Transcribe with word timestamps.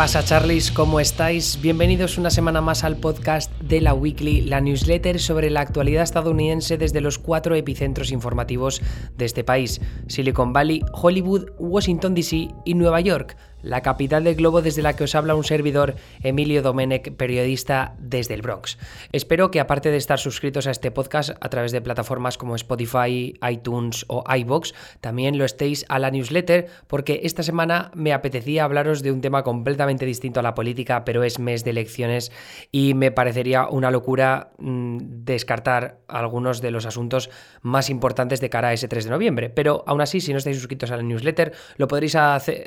pasa 0.00 0.24
Charlies? 0.24 0.72
¿Cómo 0.72 0.98
estáis? 0.98 1.60
Bienvenidos 1.60 2.16
una 2.16 2.30
semana 2.30 2.62
más 2.62 2.84
al 2.84 2.96
podcast 2.96 3.52
de 3.60 3.82
la 3.82 3.92
Weekly, 3.92 4.40
la 4.40 4.62
newsletter 4.62 5.20
sobre 5.20 5.50
la 5.50 5.60
actualidad 5.60 6.04
estadounidense 6.04 6.78
desde 6.78 7.02
los 7.02 7.18
cuatro 7.18 7.54
epicentros 7.54 8.10
informativos 8.10 8.80
de 9.18 9.26
este 9.26 9.44
país, 9.44 9.82
Silicon 10.06 10.54
Valley, 10.54 10.80
Hollywood, 10.94 11.50
Washington 11.58 12.14
DC 12.14 12.48
y 12.64 12.74
Nueva 12.74 13.02
York 13.02 13.36
la 13.62 13.82
capital 13.82 14.24
del 14.24 14.34
globo 14.34 14.62
desde 14.62 14.82
la 14.82 14.94
que 14.94 15.04
os 15.04 15.14
habla 15.14 15.34
un 15.34 15.44
servidor, 15.44 15.96
Emilio 16.22 16.62
Domenech, 16.62 17.14
periodista 17.16 17.94
desde 17.98 18.34
el 18.34 18.42
Bronx. 18.42 18.78
Espero 19.12 19.50
que 19.50 19.60
aparte 19.60 19.90
de 19.90 19.96
estar 19.96 20.18
suscritos 20.18 20.66
a 20.66 20.70
este 20.70 20.90
podcast 20.90 21.30
a 21.40 21.48
través 21.48 21.72
de 21.72 21.80
plataformas 21.80 22.38
como 22.38 22.56
Spotify, 22.56 23.34
iTunes 23.48 24.04
o 24.08 24.24
iBox, 24.32 24.74
también 25.00 25.38
lo 25.38 25.44
estéis 25.44 25.84
a 25.88 25.98
la 25.98 26.10
newsletter, 26.10 26.66
porque 26.86 27.20
esta 27.24 27.42
semana 27.42 27.90
me 27.94 28.12
apetecía 28.12 28.64
hablaros 28.64 29.02
de 29.02 29.12
un 29.12 29.20
tema 29.20 29.42
completamente 29.42 30.06
distinto 30.06 30.40
a 30.40 30.42
la 30.42 30.54
política, 30.54 31.04
pero 31.04 31.24
es 31.24 31.38
mes 31.38 31.64
de 31.64 31.70
elecciones 31.70 32.32
y 32.70 32.94
me 32.94 33.10
parecería 33.10 33.68
una 33.68 33.90
locura 33.90 34.50
mm, 34.58 34.98
descartar 35.24 36.00
algunos 36.08 36.60
de 36.60 36.70
los 36.70 36.86
asuntos 36.86 37.30
más 37.62 37.90
importantes 37.90 38.40
de 38.40 38.50
cara 38.50 38.68
a 38.68 38.72
ese 38.72 38.88
3 38.88 39.04
de 39.04 39.10
noviembre. 39.10 39.50
Pero 39.50 39.84
aún 39.86 40.00
así, 40.00 40.20
si 40.20 40.32
no 40.32 40.38
estáis 40.38 40.56
suscritos 40.56 40.90
a 40.90 40.96
la 40.96 41.02
newsletter, 41.02 41.52
lo 41.76 41.88
podréis 41.88 42.16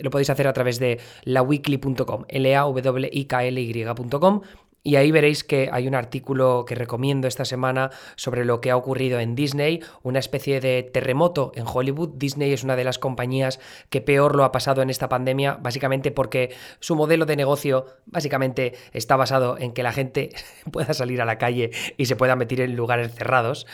lo 0.02 0.10
podéis 0.10 0.30
hacer 0.30 0.48
a 0.48 0.54
través 0.54 0.80
de 0.80 0.83
de 0.84 1.00
laweekly.com, 1.24 2.26
l 2.28 2.56
a 2.56 2.66
w 2.66 3.10
i 3.12 3.26
k 3.26 3.46
l 3.48 3.62
y.com 3.62 4.42
y 4.84 4.98
ahí 4.98 5.12
veréis 5.12 5.46
que 5.46 5.70
hay 5.72 5.88
un 5.88 5.96
artículo 5.96 6.66
que 6.68 6.76
recomiendo 6.76 7.30
esta 7.30 7.46
semana 7.46 7.90
sobre 8.18 8.44
lo 8.44 8.60
que 8.60 8.70
ha 8.70 8.76
ocurrido 8.76 9.20
en 9.20 9.34
Disney, 9.34 9.82
una 10.04 10.20
especie 10.20 10.60
de 10.60 10.84
terremoto 10.84 11.54
en 11.56 11.64
Hollywood. 11.66 12.16
Disney 12.16 12.52
es 12.52 12.66
una 12.66 12.76
de 12.76 12.84
las 12.84 13.00
compañías 13.00 13.62
que 13.90 14.02
peor 14.02 14.36
lo 14.36 14.44
ha 14.44 14.52
pasado 14.52 14.82
en 14.82 14.90
esta 14.90 15.08
pandemia, 15.08 15.58
básicamente 15.62 16.12
porque 16.12 16.54
su 16.82 16.98
modelo 16.98 17.26
de 17.26 17.38
negocio 17.38 17.86
básicamente 18.06 18.74
está 18.92 19.16
basado 19.16 19.58
en 19.58 19.72
que 19.72 19.84
la 19.84 19.94
gente 19.94 20.32
pueda 20.72 20.94
salir 20.94 21.22
a 21.22 21.26
la 21.26 21.38
calle 21.38 21.72
y 21.96 22.06
se 22.06 22.18
pueda 22.18 22.36
meter 22.36 22.60
en 22.60 22.76
lugares 22.76 23.16
cerrados 23.16 23.66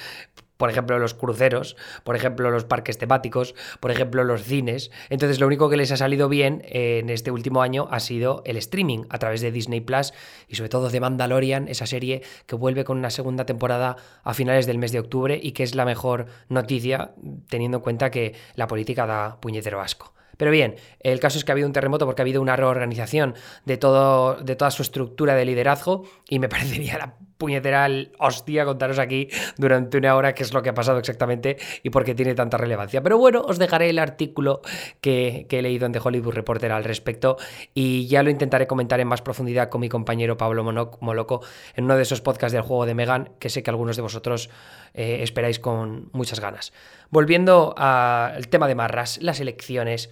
por 0.60 0.70
ejemplo 0.70 1.00
los 1.00 1.14
cruceros, 1.14 1.78
por 2.04 2.18
ejemplo 2.18 2.52
los 2.52 2.66
parques 2.66 2.98
temáticos, 2.98 3.56
por 3.80 3.92
ejemplo 3.92 4.26
los 4.26 4.44
cines. 4.44 4.92
Entonces 5.10 5.40
lo 5.40 5.48
único 5.48 5.70
que 5.70 5.78
les 5.78 5.90
ha 5.94 5.98
salido 5.98 6.28
bien 6.28 6.64
en 6.66 7.10
este 7.10 7.32
último 7.32 7.62
año 7.62 7.88
ha 7.92 8.02
sido 8.02 8.44
el 8.46 8.58
streaming 8.58 9.06
a 9.10 9.20
través 9.20 9.40
de 9.40 9.54
Disney 9.54 9.80
Plus 9.80 10.14
y 10.50 10.56
sobre 10.56 10.68
todo 10.68 10.90
de 10.90 11.00
Mandalorian, 11.00 11.70
esa 11.70 11.86
serie 11.86 12.24
que 12.46 12.56
vuelve 12.56 12.84
con 12.84 12.98
una 12.98 13.10
segunda 13.10 13.46
temporada 13.46 13.96
a 14.22 14.34
finales 14.34 14.66
del 14.66 14.80
mes 14.80 14.92
de 14.92 15.00
octubre 15.00 15.40
y 15.42 15.54
que 15.54 15.64
es 15.64 15.76
la 15.76 15.86
mejor 15.86 16.26
noticia 16.50 17.14
teniendo 17.48 17.78
en 17.78 17.84
cuenta 17.84 18.12
que 18.12 18.36
la 18.56 18.68
política 18.68 19.06
da 19.06 19.40
puñetero 19.40 19.80
asco. 19.80 20.14
Pero 20.36 20.52
bien, 20.52 20.76
el 21.00 21.22
caso 21.22 21.38
es 21.38 21.46
que 21.46 21.52
ha 21.52 21.54
habido 21.54 21.68
un 21.68 21.74
terremoto 21.74 22.06
porque 22.06 22.22
ha 22.22 22.24
habido 22.24 22.42
una 22.42 22.58
reorganización 22.58 23.34
de, 23.64 23.78
todo, 23.78 24.36
de 24.36 24.58
toda 24.58 24.72
su 24.72 24.82
estructura 24.82 25.36
de 25.36 25.46
liderazgo 25.46 26.04
y 26.28 26.40
me 26.40 26.50
parecería 26.50 26.98
la 26.98 27.16
puñetera 27.40 27.88
hostia 28.20 28.66
contaros 28.66 29.00
aquí 29.00 29.30
durante 29.58 29.98
una 29.98 30.16
hora 30.16 30.36
qué 30.36 30.44
es 30.44 30.54
lo 30.54 30.62
que 30.62 30.70
ha 30.70 30.74
pasado 30.74 31.00
exactamente 31.00 31.58
y 31.84 31.90
por 31.90 32.04
qué 32.04 32.14
tiene 32.14 32.36
tanta 32.36 32.58
relevancia. 32.58 33.02
Pero 33.02 33.18
bueno, 33.18 33.42
os 33.42 33.58
dejaré 33.58 33.90
el 33.90 33.98
artículo 33.98 34.62
que, 35.00 35.48
he 35.50 35.62
leído 35.62 35.86
en 35.86 35.94
The 35.94 36.02
Hollywood 36.04 36.34
Reporter 36.34 36.74
al 36.74 36.84
respecto 36.84 37.38
y 37.74 38.08
ya 38.08 38.24
lo 38.24 38.30
intentaré 38.30 38.68
comentar 38.68 39.00
en 39.00 39.08
más 39.08 39.22
profundidad 39.22 39.70
con 39.70 39.80
mi 39.80 39.88
compañero 39.88 40.36
Pablo 40.38 40.64
Moloco 40.64 41.42
en 41.76 41.86
uno 41.86 41.96
de 41.96 42.04
esos 42.04 42.20
podcasts 42.20 42.54
del 42.54 42.62
juego 42.62 42.86
de 42.86 42.94
Megan 42.94 43.32
que 43.40 43.50
sé 43.50 43.64
que 43.64 43.70
algunos 43.70 43.96
de 43.96 44.02
vosotros 44.02 44.50
eh, 44.94 45.20
esperáis 45.22 45.60
con 45.60 46.10
muchas 46.12 46.42
ganas. 46.42 46.74
Volviendo 47.10 47.74
al 47.78 48.50
tema 48.50 48.68
de 48.68 48.76
Marras, 48.76 49.18
las 49.22 49.40
elecciones 49.40 50.10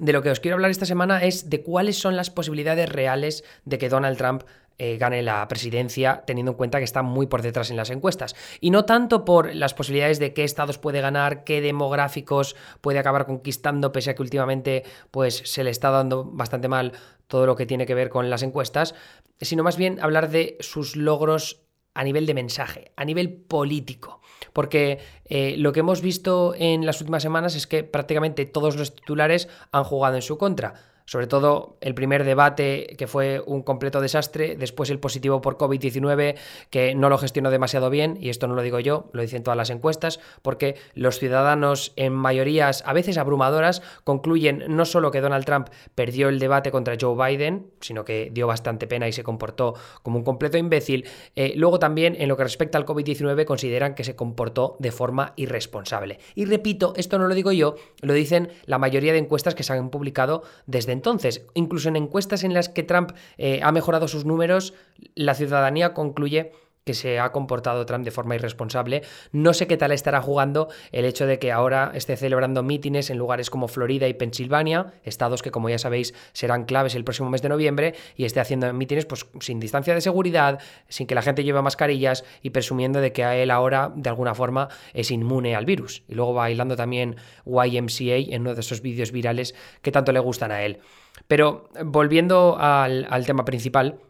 de 0.00 0.12
lo 0.12 0.22
que 0.22 0.30
os 0.30 0.40
quiero 0.40 0.56
hablar 0.56 0.72
esta 0.72 0.86
semana 0.86 1.22
es 1.22 1.48
de 1.48 1.62
cuáles 1.62 1.96
son 1.96 2.16
las 2.16 2.28
posibilidades 2.30 2.88
reales 2.88 3.44
de 3.64 3.78
que 3.78 3.88
Donald 3.88 4.18
Trump 4.18 4.42
eh, 4.78 4.96
gane 4.96 5.22
la 5.22 5.46
presidencia, 5.46 6.24
teniendo 6.26 6.52
en 6.52 6.56
cuenta 6.56 6.78
que 6.78 6.84
está 6.84 7.02
muy 7.02 7.26
por 7.26 7.42
detrás 7.42 7.70
en 7.70 7.76
las 7.76 7.90
encuestas. 7.90 8.34
Y 8.60 8.70
no 8.70 8.84
tanto 8.84 9.24
por 9.24 9.54
las 9.54 9.72
posibilidades 9.72 10.18
de 10.18 10.34
qué 10.34 10.42
estados 10.42 10.78
puede 10.78 11.00
ganar, 11.00 11.44
qué 11.44 11.60
demográficos 11.60 12.56
puede 12.80 12.98
acabar 12.98 13.26
conquistando, 13.26 13.92
pese 13.92 14.10
a 14.10 14.14
que 14.14 14.22
últimamente 14.22 14.82
pues, 15.10 15.42
se 15.44 15.62
le 15.62 15.70
está 15.70 15.90
dando 15.90 16.24
bastante 16.24 16.68
mal 16.68 16.92
todo 17.28 17.46
lo 17.46 17.54
que 17.54 17.66
tiene 17.66 17.86
que 17.86 17.94
ver 17.94 18.10
con 18.10 18.30
las 18.30 18.42
encuestas, 18.42 18.94
sino 19.40 19.62
más 19.62 19.76
bien 19.76 20.00
hablar 20.00 20.30
de 20.30 20.56
sus 20.60 20.96
logros 20.96 21.60
a 21.94 22.02
nivel 22.02 22.26
de 22.26 22.34
mensaje, 22.34 22.90
a 22.96 23.04
nivel 23.04 23.32
político. 23.32 24.20
Porque 24.52 24.98
eh, 25.24 25.54
lo 25.56 25.72
que 25.72 25.80
hemos 25.80 26.00
visto 26.00 26.54
en 26.56 26.84
las 26.84 27.00
últimas 27.00 27.22
semanas 27.22 27.54
es 27.54 27.66
que 27.66 27.84
prácticamente 27.84 28.44
todos 28.44 28.76
los 28.76 28.94
titulares 28.94 29.48
han 29.70 29.84
jugado 29.84 30.16
en 30.16 30.22
su 30.22 30.36
contra 30.36 30.74
sobre 31.06 31.26
todo 31.26 31.76
el 31.80 31.94
primer 31.94 32.24
debate 32.24 32.94
que 32.96 33.06
fue 33.06 33.42
un 33.44 33.62
completo 33.62 34.00
desastre, 34.00 34.56
después 34.56 34.88
el 34.90 34.98
positivo 34.98 35.40
por 35.40 35.58
COVID-19 35.58 36.36
que 36.70 36.94
no 36.94 37.08
lo 37.08 37.18
gestionó 37.18 37.50
demasiado 37.50 37.90
bien, 37.90 38.16
y 38.20 38.30
esto 38.30 38.46
no 38.46 38.54
lo 38.54 38.62
digo 38.62 38.80
yo, 38.80 39.10
lo 39.12 39.22
dicen 39.22 39.42
todas 39.42 39.56
las 39.56 39.70
encuestas, 39.70 40.20
porque 40.42 40.76
los 40.94 41.18
ciudadanos 41.18 41.92
en 41.96 42.12
mayorías 42.12 42.82
a 42.86 42.92
veces 42.92 43.18
abrumadoras 43.18 43.82
concluyen 44.04 44.64
no 44.68 44.84
solo 44.86 45.10
que 45.10 45.20
Donald 45.20 45.44
Trump 45.44 45.68
perdió 45.94 46.28
el 46.28 46.38
debate 46.38 46.70
contra 46.70 46.96
Joe 46.98 47.14
Biden, 47.14 47.70
sino 47.80 48.04
que 48.04 48.30
dio 48.32 48.46
bastante 48.46 48.86
pena 48.86 49.06
y 49.06 49.12
se 49.12 49.22
comportó 49.22 49.74
como 50.02 50.18
un 50.18 50.24
completo 50.24 50.56
imbécil, 50.56 51.06
eh, 51.36 51.52
luego 51.56 51.78
también 51.78 52.16
en 52.18 52.28
lo 52.28 52.36
que 52.36 52.44
respecta 52.44 52.78
al 52.78 52.86
COVID-19 52.86 53.44
consideran 53.44 53.94
que 53.94 54.04
se 54.04 54.16
comportó 54.16 54.76
de 54.78 54.90
forma 54.90 55.34
irresponsable. 55.36 56.18
Y 56.34 56.46
repito, 56.46 56.94
esto 56.96 57.18
no 57.18 57.28
lo 57.28 57.34
digo 57.34 57.52
yo, 57.52 57.76
lo 58.00 58.14
dicen 58.14 58.50
la 58.64 58.78
mayoría 58.78 59.12
de 59.12 59.18
encuestas 59.18 59.54
que 59.54 59.62
se 59.62 59.72
han 59.72 59.90
publicado 59.90 60.42
desde 60.66 60.93
entonces. 60.94 61.44
Incluso 61.52 61.90
en 61.90 61.96
encuestas 61.96 62.42
en 62.44 62.54
las 62.54 62.70
que 62.70 62.82
Trump 62.82 63.12
eh, 63.36 63.60
ha 63.62 63.70
mejorado 63.72 64.08
sus 64.08 64.24
números, 64.24 64.72
la 65.14 65.34
ciudadanía 65.34 65.92
concluye 65.92 66.52
que 66.84 66.92
se 66.92 67.18
ha 67.18 67.32
comportado 67.32 67.86
Trump 67.86 68.04
de 68.04 68.10
forma 68.10 68.34
irresponsable. 68.34 69.02
No 69.32 69.54
sé 69.54 69.66
qué 69.66 69.78
tal 69.78 69.90
estará 69.90 70.20
jugando 70.20 70.68
el 70.92 71.06
hecho 71.06 71.26
de 71.26 71.38
que 71.38 71.50
ahora 71.50 71.90
esté 71.94 72.14
celebrando 72.16 72.62
mítines 72.62 73.08
en 73.08 73.16
lugares 73.16 73.48
como 73.48 73.68
Florida 73.68 74.06
y 74.06 74.12
Pensilvania, 74.12 74.92
estados 75.02 75.40
que 75.40 75.50
como 75.50 75.70
ya 75.70 75.78
sabéis 75.78 76.12
serán 76.34 76.64
claves 76.64 76.94
el 76.94 77.04
próximo 77.04 77.30
mes 77.30 77.40
de 77.40 77.48
noviembre, 77.48 77.94
y 78.16 78.26
esté 78.26 78.40
haciendo 78.40 78.70
mítines 78.74 79.06
pues 79.06 79.26
sin 79.40 79.60
distancia 79.60 79.94
de 79.94 80.02
seguridad, 80.02 80.60
sin 80.88 81.06
que 81.06 81.14
la 81.14 81.22
gente 81.22 81.42
lleve 81.42 81.62
mascarillas 81.62 82.22
y 82.42 82.50
presumiendo 82.50 83.00
de 83.00 83.12
que 83.12 83.24
a 83.24 83.34
él 83.34 83.50
ahora 83.50 83.90
de 83.96 84.10
alguna 84.10 84.34
forma 84.34 84.68
es 84.92 85.10
inmune 85.10 85.56
al 85.56 85.64
virus. 85.64 86.02
Y 86.06 86.14
luego 86.14 86.34
bailando 86.34 86.76
también 86.76 87.16
YMCA 87.46 88.16
en 88.34 88.42
uno 88.42 88.54
de 88.54 88.60
esos 88.60 88.82
vídeos 88.82 89.10
virales 89.10 89.54
que 89.80 89.90
tanto 89.90 90.12
le 90.12 90.20
gustan 90.20 90.52
a 90.52 90.62
él. 90.62 90.80
Pero 91.28 91.70
volviendo 91.82 92.58
al, 92.58 93.06
al 93.08 93.24
tema 93.24 93.46
principal, 93.46 94.00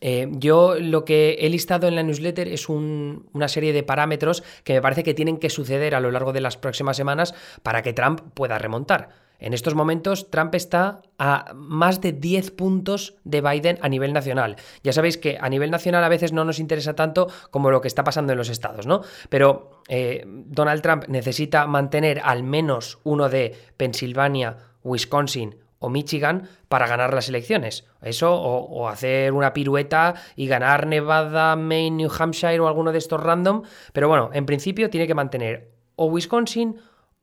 eh, 0.00 0.28
yo 0.32 0.76
lo 0.78 1.04
que 1.04 1.38
he 1.40 1.48
listado 1.48 1.88
en 1.88 1.96
la 1.96 2.02
newsletter 2.02 2.48
es 2.48 2.68
una 2.68 3.48
serie 3.48 3.72
de 3.72 3.82
parámetros 3.82 4.42
que 4.64 4.74
me 4.74 4.82
parece 4.82 5.02
que 5.02 5.14
tienen 5.14 5.38
que 5.38 5.50
suceder 5.50 5.94
a 5.94 6.00
lo 6.00 6.10
largo 6.10 6.32
de 6.32 6.40
las 6.40 6.56
próximas 6.56 6.96
semanas 6.96 7.34
para 7.62 7.82
que 7.82 7.92
Trump 7.92 8.20
pueda 8.34 8.58
remontar. 8.58 9.28
En 9.40 9.54
estos 9.54 9.76
momentos, 9.76 10.30
Trump 10.30 10.54
está 10.56 11.00
a 11.16 11.52
más 11.54 12.00
de 12.00 12.12
10 12.12 12.50
puntos 12.52 13.14
de 13.22 13.40
Biden 13.40 13.78
a 13.82 13.88
nivel 13.88 14.12
nacional. 14.12 14.56
Ya 14.82 14.92
sabéis 14.92 15.16
que 15.16 15.38
a 15.40 15.48
nivel 15.48 15.70
nacional 15.70 16.02
a 16.02 16.08
veces 16.08 16.32
no 16.32 16.44
nos 16.44 16.58
interesa 16.58 16.96
tanto 16.96 17.28
como 17.52 17.70
lo 17.70 17.80
que 17.80 17.86
está 17.86 18.02
pasando 18.02 18.32
en 18.32 18.38
los 18.38 18.48
estados, 18.48 18.86
¿no? 18.86 19.02
Pero 19.28 19.82
eh, 19.88 20.24
Donald 20.26 20.82
Trump 20.82 21.04
necesita 21.06 21.68
mantener 21.68 22.20
al 22.24 22.42
menos 22.42 22.98
uno 23.04 23.28
de 23.28 23.54
Pensilvania, 23.76 24.56
Wisconsin 24.82 25.54
o 25.78 25.88
Michigan 25.88 26.48
para 26.68 26.86
ganar 26.86 27.14
las 27.14 27.28
elecciones. 27.28 27.86
Eso, 28.02 28.34
o, 28.34 28.88
hacer 28.88 29.32
una 29.32 29.52
pirueta 29.52 30.14
y 30.36 30.46
ganar 30.46 30.86
Nevada, 30.86 31.56
Maine, 31.56 31.96
New 31.96 32.10
Hampshire 32.16 32.60
o 32.60 32.68
alguno 32.68 32.92
de 32.92 32.98
estos 32.98 33.22
random. 33.22 33.62
Pero 33.92 34.08
bueno, 34.08 34.30
en 34.32 34.46
principio 34.46 34.90
tiene 34.90 35.06
que 35.06 35.14
mantener 35.14 35.72
o 35.96 36.06
Wisconsin, 36.06 36.80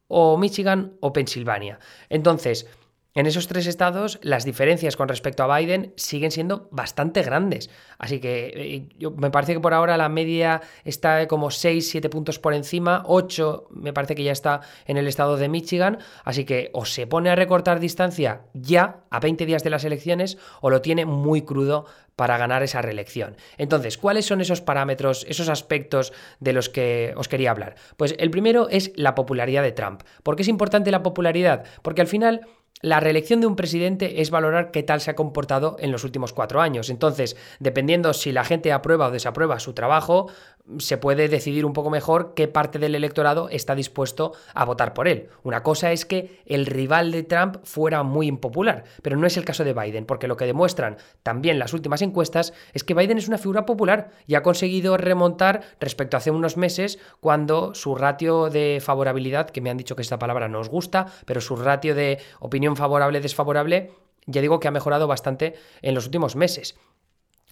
o 0.08 0.38
Michigan, 0.38 0.98
o 1.00 1.14
Pensilvania. 1.14 1.80
Entonces, 2.10 2.70
en 3.16 3.28
esos 3.28 3.48
tres 3.48 3.66
estados, 3.66 4.20
las 4.22 4.44
diferencias 4.44 4.98
con 4.98 5.08
respecto 5.08 5.44
a 5.44 5.58
Biden 5.58 5.94
siguen 5.96 6.32
siendo 6.32 6.68
bastante 6.72 7.24
grandes. 7.24 7.70
Así 7.98 8.20
que 8.20 8.52
eh, 8.54 8.90
yo, 9.00 9.12
me 9.12 9.32
parece 9.32 9.54
que 9.54 9.62
por 9.62 9.74
ahora 9.74 9.96
la 9.96 10.10
media 10.10 10.62
está 10.84 11.26
como 11.28 11.50
6, 11.50 11.90
7 11.90 12.10
puntos 12.10 12.40
por 12.40 12.54
encima, 12.54 13.04
8 13.06 13.70
me 13.72 13.94
parece 13.94 14.16
que 14.16 14.24
ya 14.24 14.34
está 14.34 14.60
en 14.86 14.98
el 14.98 15.08
estado 15.08 15.38
de 15.38 15.48
Michigan. 15.48 16.00
Así 16.26 16.44
que 16.44 16.72
o 16.74 16.86
se 16.86 17.08
pone 17.08 17.30
a 17.30 17.36
recortar 17.36 17.80
distancia 17.80 18.42
ya 18.54 19.06
a 19.10 19.22
20 19.22 19.46
días 19.46 19.64
de 19.64 19.70
las 19.70 19.86
elecciones 19.86 20.38
o 20.60 20.70
lo 20.70 20.82
tiene 20.82 21.06
muy 21.06 21.44
crudo 21.44 21.86
para 22.18 22.38
ganar 22.38 22.64
esa 22.64 22.82
reelección. 22.82 23.38
Entonces, 23.58 23.98
¿cuáles 23.98 24.26
son 24.26 24.42
esos 24.42 24.60
parámetros, 24.60 25.26
esos 25.30 25.48
aspectos 25.48 26.12
de 26.40 26.54
los 26.54 26.70
que 26.70 27.14
os 27.16 27.30
quería 27.30 27.52
hablar? 27.52 27.76
Pues 27.96 28.16
el 28.20 28.30
primero 28.30 28.68
es 28.70 28.92
la 28.96 29.16
popularidad 29.16 29.64
de 29.64 29.72
Trump. 29.72 30.04
¿Por 30.24 30.36
qué 30.36 30.42
es 30.42 30.48
importante 30.48 30.92
la 30.92 31.04
popularidad? 31.04 31.66
Porque 31.82 32.02
al 32.02 32.08
final 32.08 32.48
la 32.86 33.00
reelección 33.00 33.42
de 33.42 33.48
un 33.48 33.56
presidente 33.56 34.22
es 34.22 34.30
valorar 34.30 34.70
qué 34.70 34.84
tal 34.84 35.02
se 35.02 35.10
ha 35.10 35.16
comportado 35.16 35.76
en 35.80 35.92
los 35.92 36.04
últimos 36.04 36.34
cuatro 36.34 36.62
años. 36.62 36.92
Entonces, 36.92 37.36
dependiendo 37.60 38.14
si 38.14 38.32
la 38.32 38.44
gente 38.44 38.72
aprueba 38.72 39.08
o 39.08 39.12
desaprueba 39.12 39.60
su 39.60 39.74
trabajo, 39.74 40.30
se 40.80 40.98
puede 40.98 41.28
decidir 41.28 41.66
un 41.66 41.74
poco 41.74 41.90
mejor 41.90 42.34
qué 42.34 42.48
parte 42.48 42.80
del 42.80 42.96
electorado 42.96 43.50
está 43.50 43.76
dispuesto 43.76 44.34
a 44.54 44.66
votar 44.66 44.94
por 44.94 45.08
él. 45.08 45.30
Una 45.44 45.64
cosa 45.64 45.92
es 45.92 46.06
que 46.06 46.42
el 46.46 46.66
rival 46.66 47.12
de 47.12 47.24
Trump 47.24 47.58
fuera 47.64 48.04
muy 48.04 48.28
impopular, 48.28 48.84
pero 49.02 49.18
no 49.18 49.28
es 49.28 49.38
el 49.38 49.46
caso 49.46 49.64
de 49.64 49.74
Biden, 49.74 50.06
porque 50.06 50.28
lo 50.28 50.38
que 50.38 50.46
demuestran 50.46 50.98
también 51.24 51.60
las 51.60 51.74
últimas 51.74 52.02
encuestas 52.02 52.54
es 52.74 52.84
que 52.84 52.94
Biden 52.94 53.18
es 53.18 53.28
una 53.28 53.38
figura 53.38 53.66
popular 53.66 54.10
y 54.26 54.36
ha 54.36 54.44
conseguido 54.44 54.98
remontar 54.98 55.62
respecto 55.80 56.18
a 56.18 56.20
hace 56.20 56.32
unos 56.32 56.58
meses 56.58 57.00
cuando 57.20 57.76
su 57.76 57.96
ratio 57.96 58.50
de 58.50 58.80
favorabilidad, 58.82 59.50
que 59.50 59.62
me 59.62 59.70
han 59.70 59.78
dicho 59.78 59.96
que 59.96 60.02
esta 60.02 60.20
palabra 60.20 60.48
no 60.48 60.60
os 60.60 60.70
gusta, 60.70 61.08
pero 61.26 61.42
su 61.42 61.56
ratio 61.56 61.94
de 61.94 62.20
opinión 62.40 62.76
favorable-desfavorable, 62.76 63.92
ya 64.26 64.42
digo 64.42 64.60
que 64.60 64.68
ha 64.68 64.72
mejorado 64.72 65.08
bastante 65.08 65.56
en 65.82 65.94
los 65.94 66.06
últimos 66.06 66.36
meses. 66.36 66.76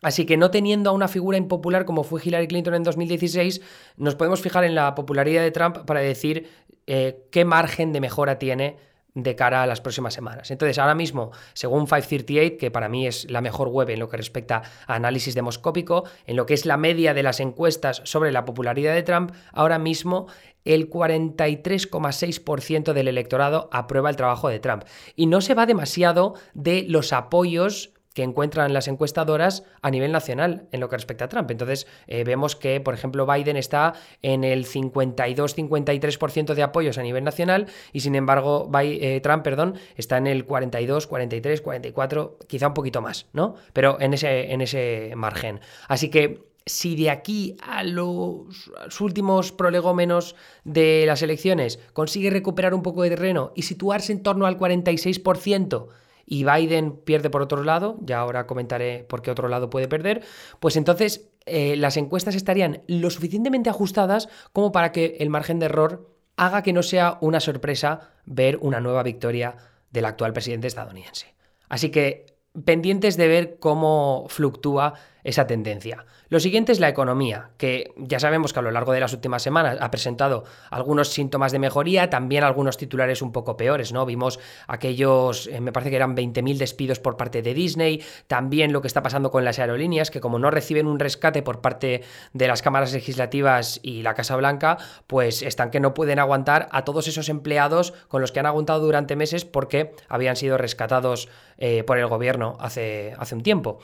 Así 0.03 0.25
que 0.25 0.37
no 0.37 0.51
teniendo 0.51 0.89
a 0.89 0.93
una 0.93 1.07
figura 1.07 1.37
impopular 1.37 1.85
como 1.85 2.03
fue 2.03 2.21
Hillary 2.23 2.47
Clinton 2.47 2.75
en 2.75 2.83
2016, 2.83 3.61
nos 3.97 4.15
podemos 4.15 4.41
fijar 4.41 4.63
en 4.63 4.75
la 4.75 4.95
popularidad 4.95 5.41
de 5.41 5.51
Trump 5.51 5.79
para 5.85 6.01
decir 6.01 6.49
eh, 6.87 7.25
qué 7.31 7.45
margen 7.45 7.93
de 7.93 8.01
mejora 8.01 8.37
tiene 8.37 8.77
de 9.15 9.35
cara 9.35 9.63
a 9.63 9.67
las 9.67 9.81
próximas 9.81 10.13
semanas. 10.13 10.51
Entonces, 10.51 10.77
ahora 10.79 10.95
mismo, 10.95 11.31
según 11.53 11.85
538, 11.85 12.57
que 12.57 12.71
para 12.71 12.89
mí 12.89 13.07
es 13.07 13.29
la 13.29 13.41
mejor 13.41 13.67
web 13.67 13.89
en 13.89 13.99
lo 13.99 14.09
que 14.09 14.17
respecta 14.17 14.63
a 14.87 14.95
análisis 14.95 15.35
demoscópico, 15.35 16.05
en 16.25 16.35
lo 16.35 16.45
que 16.45 16.55
es 16.55 16.65
la 16.65 16.77
media 16.77 17.13
de 17.13 17.23
las 17.23 17.39
encuestas 17.39 18.01
sobre 18.05 18.31
la 18.31 18.45
popularidad 18.45 18.93
de 18.93 19.03
Trump, 19.03 19.31
ahora 19.51 19.77
mismo 19.77 20.27
el 20.65 20.89
43,6% 20.89 22.93
del 22.93 23.07
electorado 23.07 23.69
aprueba 23.71 24.09
el 24.09 24.15
trabajo 24.15 24.49
de 24.49 24.59
Trump. 24.59 24.83
Y 25.15 25.27
no 25.27 25.41
se 25.41 25.53
va 25.53 25.65
demasiado 25.65 26.35
de 26.53 26.85
los 26.87 27.13
apoyos 27.13 27.91
que 28.13 28.23
encuentran 28.23 28.73
las 28.73 28.87
encuestadoras 28.87 29.63
a 29.81 29.89
nivel 29.89 30.11
nacional 30.11 30.67
en 30.71 30.79
lo 30.79 30.89
que 30.89 30.95
respecta 30.95 31.25
a 31.25 31.29
Trump. 31.29 31.49
Entonces, 31.51 31.87
eh, 32.07 32.23
vemos 32.23 32.55
que, 32.55 32.79
por 32.79 32.93
ejemplo, 32.93 33.25
Biden 33.25 33.57
está 33.57 33.93
en 34.21 34.43
el 34.43 34.65
52-53% 34.65 36.53
de 36.53 36.63
apoyos 36.63 36.97
a 36.97 37.03
nivel 37.03 37.23
nacional 37.23 37.67
y, 37.91 38.01
sin 38.01 38.15
embargo, 38.15 38.69
eh, 38.81 39.19
Trump 39.21 39.43
perdón, 39.43 39.75
está 39.95 40.17
en 40.17 40.27
el 40.27 40.45
42, 40.45 41.07
43, 41.07 41.61
44, 41.61 42.37
quizá 42.47 42.67
un 42.67 42.73
poquito 42.73 43.01
más, 43.01 43.27
¿no? 43.33 43.55
Pero 43.73 43.99
en 43.99 44.13
ese, 44.13 44.53
en 44.53 44.61
ese 44.61 45.13
margen. 45.15 45.59
Así 45.87 46.09
que 46.09 46.53
si 46.65 46.95
de 46.95 47.09
aquí 47.09 47.57
a 47.61 47.83
los, 47.83 48.71
últimos 48.99 49.51
prolegómenos 49.51 50.35
de 50.63 51.03
las 51.05 51.21
elecciones 51.21 51.79
consigue 51.93 52.29
recuperar 52.29 52.73
un 52.73 52.83
poco 52.83 53.03
de 53.03 53.09
terreno 53.09 53.51
y 53.55 53.63
situarse 53.63 54.13
en 54.13 54.23
torno 54.23 54.45
al 54.45 54.57
46%, 54.57 55.87
y 56.25 56.45
Biden 56.45 56.97
pierde 56.97 57.29
por 57.29 57.41
otro 57.41 57.63
lado, 57.63 57.97
ya 58.01 58.19
ahora 58.19 58.47
comentaré 58.47 59.03
por 59.03 59.21
qué 59.21 59.31
otro 59.31 59.47
lado 59.47 59.69
puede 59.69 59.87
perder, 59.87 60.23
pues 60.59 60.75
entonces 60.75 61.29
eh, 61.45 61.75
las 61.75 61.97
encuestas 61.97 62.35
estarían 62.35 62.81
lo 62.87 63.09
suficientemente 63.09 63.69
ajustadas 63.69 64.29
como 64.53 64.71
para 64.71 64.91
que 64.91 65.17
el 65.19 65.29
margen 65.29 65.59
de 65.59 65.65
error 65.65 66.09
haga 66.37 66.63
que 66.63 66.73
no 66.73 66.83
sea 66.83 67.17
una 67.21 67.39
sorpresa 67.39 68.11
ver 68.25 68.57
una 68.61 68.79
nueva 68.79 69.03
victoria 69.03 69.57
del 69.91 70.05
actual 70.05 70.33
presidente 70.33 70.67
estadounidense. 70.67 71.35
Así 71.69 71.89
que 71.89 72.37
pendientes 72.65 73.17
de 73.17 73.27
ver 73.27 73.57
cómo 73.59 74.25
fluctúa 74.29 74.93
esa 75.23 75.47
tendencia. 75.47 76.05
Lo 76.29 76.39
siguiente 76.39 76.71
es 76.71 76.79
la 76.79 76.89
economía, 76.89 77.51
que 77.57 77.93
ya 77.97 78.19
sabemos 78.19 78.53
que 78.53 78.59
a 78.59 78.61
lo 78.61 78.71
largo 78.71 78.91
de 78.91 78.99
las 78.99 79.13
últimas 79.13 79.43
semanas 79.43 79.77
ha 79.79 79.91
presentado 79.91 80.43
algunos 80.69 81.09
síntomas 81.09 81.51
de 81.51 81.59
mejoría, 81.59 82.09
también 82.09 82.43
algunos 82.43 82.77
titulares 82.77 83.21
un 83.21 83.31
poco 83.31 83.55
peores, 83.55 83.93
¿no? 83.93 84.05
Vimos 84.05 84.39
aquellos, 84.67 85.47
eh, 85.47 85.61
me 85.61 85.71
parece 85.71 85.89
que 85.89 85.95
eran 85.95 86.15
20.000 86.15 86.57
despidos 86.57 86.99
por 86.99 87.17
parte 87.17 87.41
de 87.41 87.53
Disney, 87.53 88.03
también 88.27 88.73
lo 88.73 88.81
que 88.81 88.87
está 88.87 89.03
pasando 89.03 89.31
con 89.31 89.45
las 89.45 89.59
aerolíneas, 89.59 90.11
que 90.11 90.21
como 90.21 90.39
no 90.39 90.51
reciben 90.51 90.87
un 90.87 90.99
rescate 90.99 91.41
por 91.41 91.61
parte 91.61 92.03
de 92.33 92.47
las 92.47 92.61
cámaras 92.61 92.93
legislativas 92.93 93.79
y 93.83 94.01
la 94.01 94.13
Casa 94.13 94.35
Blanca, 94.35 94.77
pues 95.07 95.41
están 95.41 95.71
que 95.71 95.79
no 95.79 95.93
pueden 95.93 96.19
aguantar 96.19 96.67
a 96.71 96.83
todos 96.83 97.07
esos 97.07 97.29
empleados 97.29 97.93
con 98.07 98.21
los 98.21 98.31
que 98.31 98.39
han 98.39 98.45
aguantado 98.45 98.79
durante 98.79 99.15
meses 99.15 99.45
porque 99.45 99.93
habían 100.09 100.35
sido 100.35 100.57
rescatados 100.57 101.29
eh, 101.57 101.83
por 101.83 101.97
el 101.97 102.07
gobierno 102.07 102.57
hace, 102.59 103.13
hace 103.17 103.35
un 103.35 103.43
tiempo. 103.43 103.79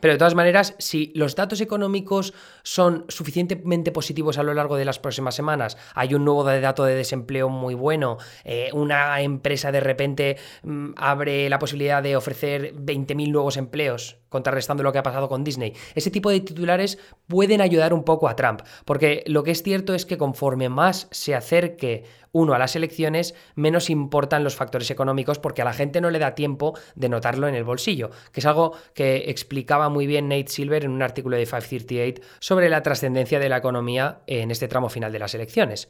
Pero 0.00 0.14
de 0.14 0.18
todas 0.18 0.34
maneras, 0.34 0.74
si 0.78 1.12
los 1.14 1.36
datos 1.36 1.60
económicos 1.60 2.34
son 2.62 3.04
suficientemente 3.08 3.92
positivos 3.92 4.38
a 4.38 4.42
lo 4.42 4.54
largo 4.54 4.76
de 4.76 4.84
las 4.84 4.98
próximas 4.98 5.34
semanas, 5.34 5.76
hay 5.94 6.14
un 6.14 6.24
nuevo 6.24 6.44
dato 6.44 6.84
de 6.84 6.94
desempleo 6.94 7.48
muy 7.48 7.74
bueno, 7.74 8.18
eh, 8.44 8.70
una 8.72 9.20
empresa 9.20 9.72
de 9.72 9.80
repente 9.80 10.36
mm, 10.62 10.92
abre 10.96 11.48
la 11.48 11.58
posibilidad 11.58 12.02
de 12.02 12.16
ofrecer 12.16 12.74
20.000 12.74 13.30
nuevos 13.30 13.56
empleos, 13.56 14.18
contrarrestando 14.36 14.82
lo 14.82 14.92
que 14.92 14.98
ha 14.98 15.02
pasado 15.02 15.30
con 15.30 15.44
Disney. 15.44 15.72
Ese 15.94 16.10
tipo 16.10 16.30
de 16.30 16.40
titulares 16.40 16.98
pueden 17.26 17.62
ayudar 17.62 17.94
un 17.94 18.04
poco 18.04 18.28
a 18.28 18.36
Trump, 18.36 18.60
porque 18.84 19.24
lo 19.26 19.42
que 19.42 19.50
es 19.50 19.62
cierto 19.62 19.94
es 19.94 20.04
que 20.04 20.18
conforme 20.18 20.68
más 20.68 21.08
se 21.10 21.34
acerque 21.34 22.04
uno 22.32 22.52
a 22.52 22.58
las 22.58 22.76
elecciones, 22.76 23.34
menos 23.54 23.88
importan 23.88 24.44
los 24.44 24.56
factores 24.56 24.90
económicos 24.90 25.38
porque 25.38 25.62
a 25.62 25.64
la 25.64 25.72
gente 25.72 26.02
no 26.02 26.10
le 26.10 26.18
da 26.18 26.34
tiempo 26.34 26.78
de 26.94 27.08
notarlo 27.08 27.48
en 27.48 27.54
el 27.54 27.64
bolsillo, 27.64 28.10
que 28.30 28.40
es 28.40 28.46
algo 28.46 28.76
que 28.92 29.30
explicaba 29.30 29.88
muy 29.88 30.06
bien 30.06 30.28
Nate 30.28 30.48
Silver 30.48 30.84
en 30.84 30.90
un 30.90 31.02
artículo 31.02 31.38
de 31.38 31.46
538 31.46 32.22
sobre 32.38 32.68
la 32.68 32.82
trascendencia 32.82 33.38
de 33.38 33.48
la 33.48 33.56
economía 33.56 34.20
en 34.26 34.50
este 34.50 34.68
tramo 34.68 34.90
final 34.90 35.12
de 35.12 35.18
las 35.18 35.34
elecciones. 35.34 35.88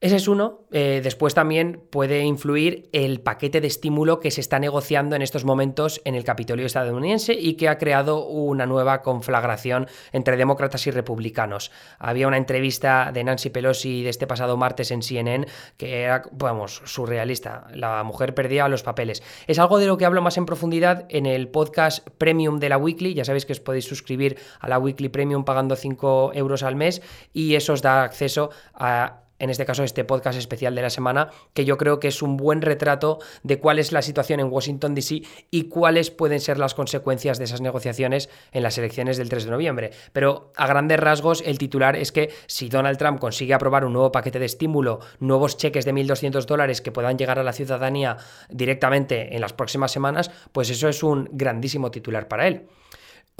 Ese 0.00 0.14
es 0.14 0.28
uno. 0.28 0.60
Eh, 0.70 1.00
después 1.02 1.34
también 1.34 1.82
puede 1.90 2.22
influir 2.22 2.88
el 2.92 3.20
paquete 3.20 3.60
de 3.60 3.66
estímulo 3.66 4.20
que 4.20 4.30
se 4.30 4.40
está 4.40 4.60
negociando 4.60 5.16
en 5.16 5.22
estos 5.22 5.44
momentos 5.44 6.00
en 6.04 6.14
el 6.14 6.22
Capitolio 6.22 6.66
estadounidense 6.66 7.32
y 7.32 7.54
que 7.54 7.68
ha 7.68 7.78
creado 7.78 8.24
una 8.24 8.64
nueva 8.64 9.02
conflagración 9.02 9.88
entre 10.12 10.36
demócratas 10.36 10.86
y 10.86 10.92
republicanos. 10.92 11.72
Había 11.98 12.28
una 12.28 12.36
entrevista 12.36 13.10
de 13.12 13.24
Nancy 13.24 13.50
Pelosi 13.50 14.04
de 14.04 14.10
este 14.10 14.28
pasado 14.28 14.56
martes 14.56 14.92
en 14.92 15.02
CNN 15.02 15.48
que 15.76 16.02
era, 16.02 16.22
vamos, 16.30 16.80
surrealista. 16.84 17.66
La 17.74 18.04
mujer 18.04 18.34
perdía 18.34 18.68
los 18.68 18.84
papeles. 18.84 19.24
Es 19.48 19.58
algo 19.58 19.78
de 19.78 19.86
lo 19.86 19.98
que 19.98 20.04
hablo 20.04 20.22
más 20.22 20.36
en 20.36 20.46
profundidad 20.46 21.06
en 21.08 21.26
el 21.26 21.48
podcast 21.48 22.08
premium 22.18 22.60
de 22.60 22.68
la 22.68 22.78
Weekly. 22.78 23.14
Ya 23.14 23.24
sabéis 23.24 23.46
que 23.46 23.52
os 23.52 23.60
podéis 23.60 23.86
suscribir 23.86 24.38
a 24.60 24.68
la 24.68 24.78
Weekly 24.78 25.08
Premium 25.08 25.44
pagando 25.44 25.74
5 25.74 26.34
euros 26.34 26.62
al 26.62 26.76
mes 26.76 27.02
y 27.32 27.56
eso 27.56 27.72
os 27.72 27.82
da 27.82 28.04
acceso 28.04 28.50
a 28.74 29.22
en 29.38 29.50
este 29.50 29.64
caso 29.64 29.84
este 29.84 30.04
podcast 30.04 30.38
especial 30.38 30.74
de 30.74 30.82
la 30.82 30.90
semana, 30.90 31.30
que 31.54 31.64
yo 31.64 31.76
creo 31.76 32.00
que 32.00 32.08
es 32.08 32.22
un 32.22 32.36
buen 32.36 32.62
retrato 32.62 33.18
de 33.42 33.58
cuál 33.58 33.78
es 33.78 33.92
la 33.92 34.02
situación 34.02 34.40
en 34.40 34.50
Washington, 34.50 34.94
D.C. 34.94 35.22
y 35.50 35.64
cuáles 35.64 36.10
pueden 36.10 36.40
ser 36.40 36.58
las 36.58 36.74
consecuencias 36.74 37.38
de 37.38 37.44
esas 37.44 37.60
negociaciones 37.60 38.28
en 38.52 38.62
las 38.62 38.78
elecciones 38.78 39.16
del 39.16 39.28
3 39.28 39.44
de 39.44 39.50
noviembre. 39.50 39.90
Pero 40.12 40.52
a 40.56 40.66
grandes 40.66 41.00
rasgos, 41.00 41.42
el 41.46 41.58
titular 41.58 41.96
es 41.96 42.12
que 42.12 42.30
si 42.46 42.68
Donald 42.68 42.98
Trump 42.98 43.20
consigue 43.20 43.54
aprobar 43.54 43.84
un 43.84 43.92
nuevo 43.92 44.12
paquete 44.12 44.38
de 44.38 44.46
estímulo, 44.46 45.00
nuevos 45.20 45.56
cheques 45.56 45.84
de 45.84 45.94
1.200 45.94 46.44
dólares 46.46 46.80
que 46.80 46.92
puedan 46.92 47.18
llegar 47.18 47.38
a 47.38 47.44
la 47.44 47.52
ciudadanía 47.52 48.16
directamente 48.48 49.34
en 49.34 49.40
las 49.40 49.52
próximas 49.52 49.92
semanas, 49.92 50.30
pues 50.52 50.70
eso 50.70 50.88
es 50.88 51.02
un 51.02 51.28
grandísimo 51.32 51.90
titular 51.90 52.28
para 52.28 52.48
él. 52.48 52.66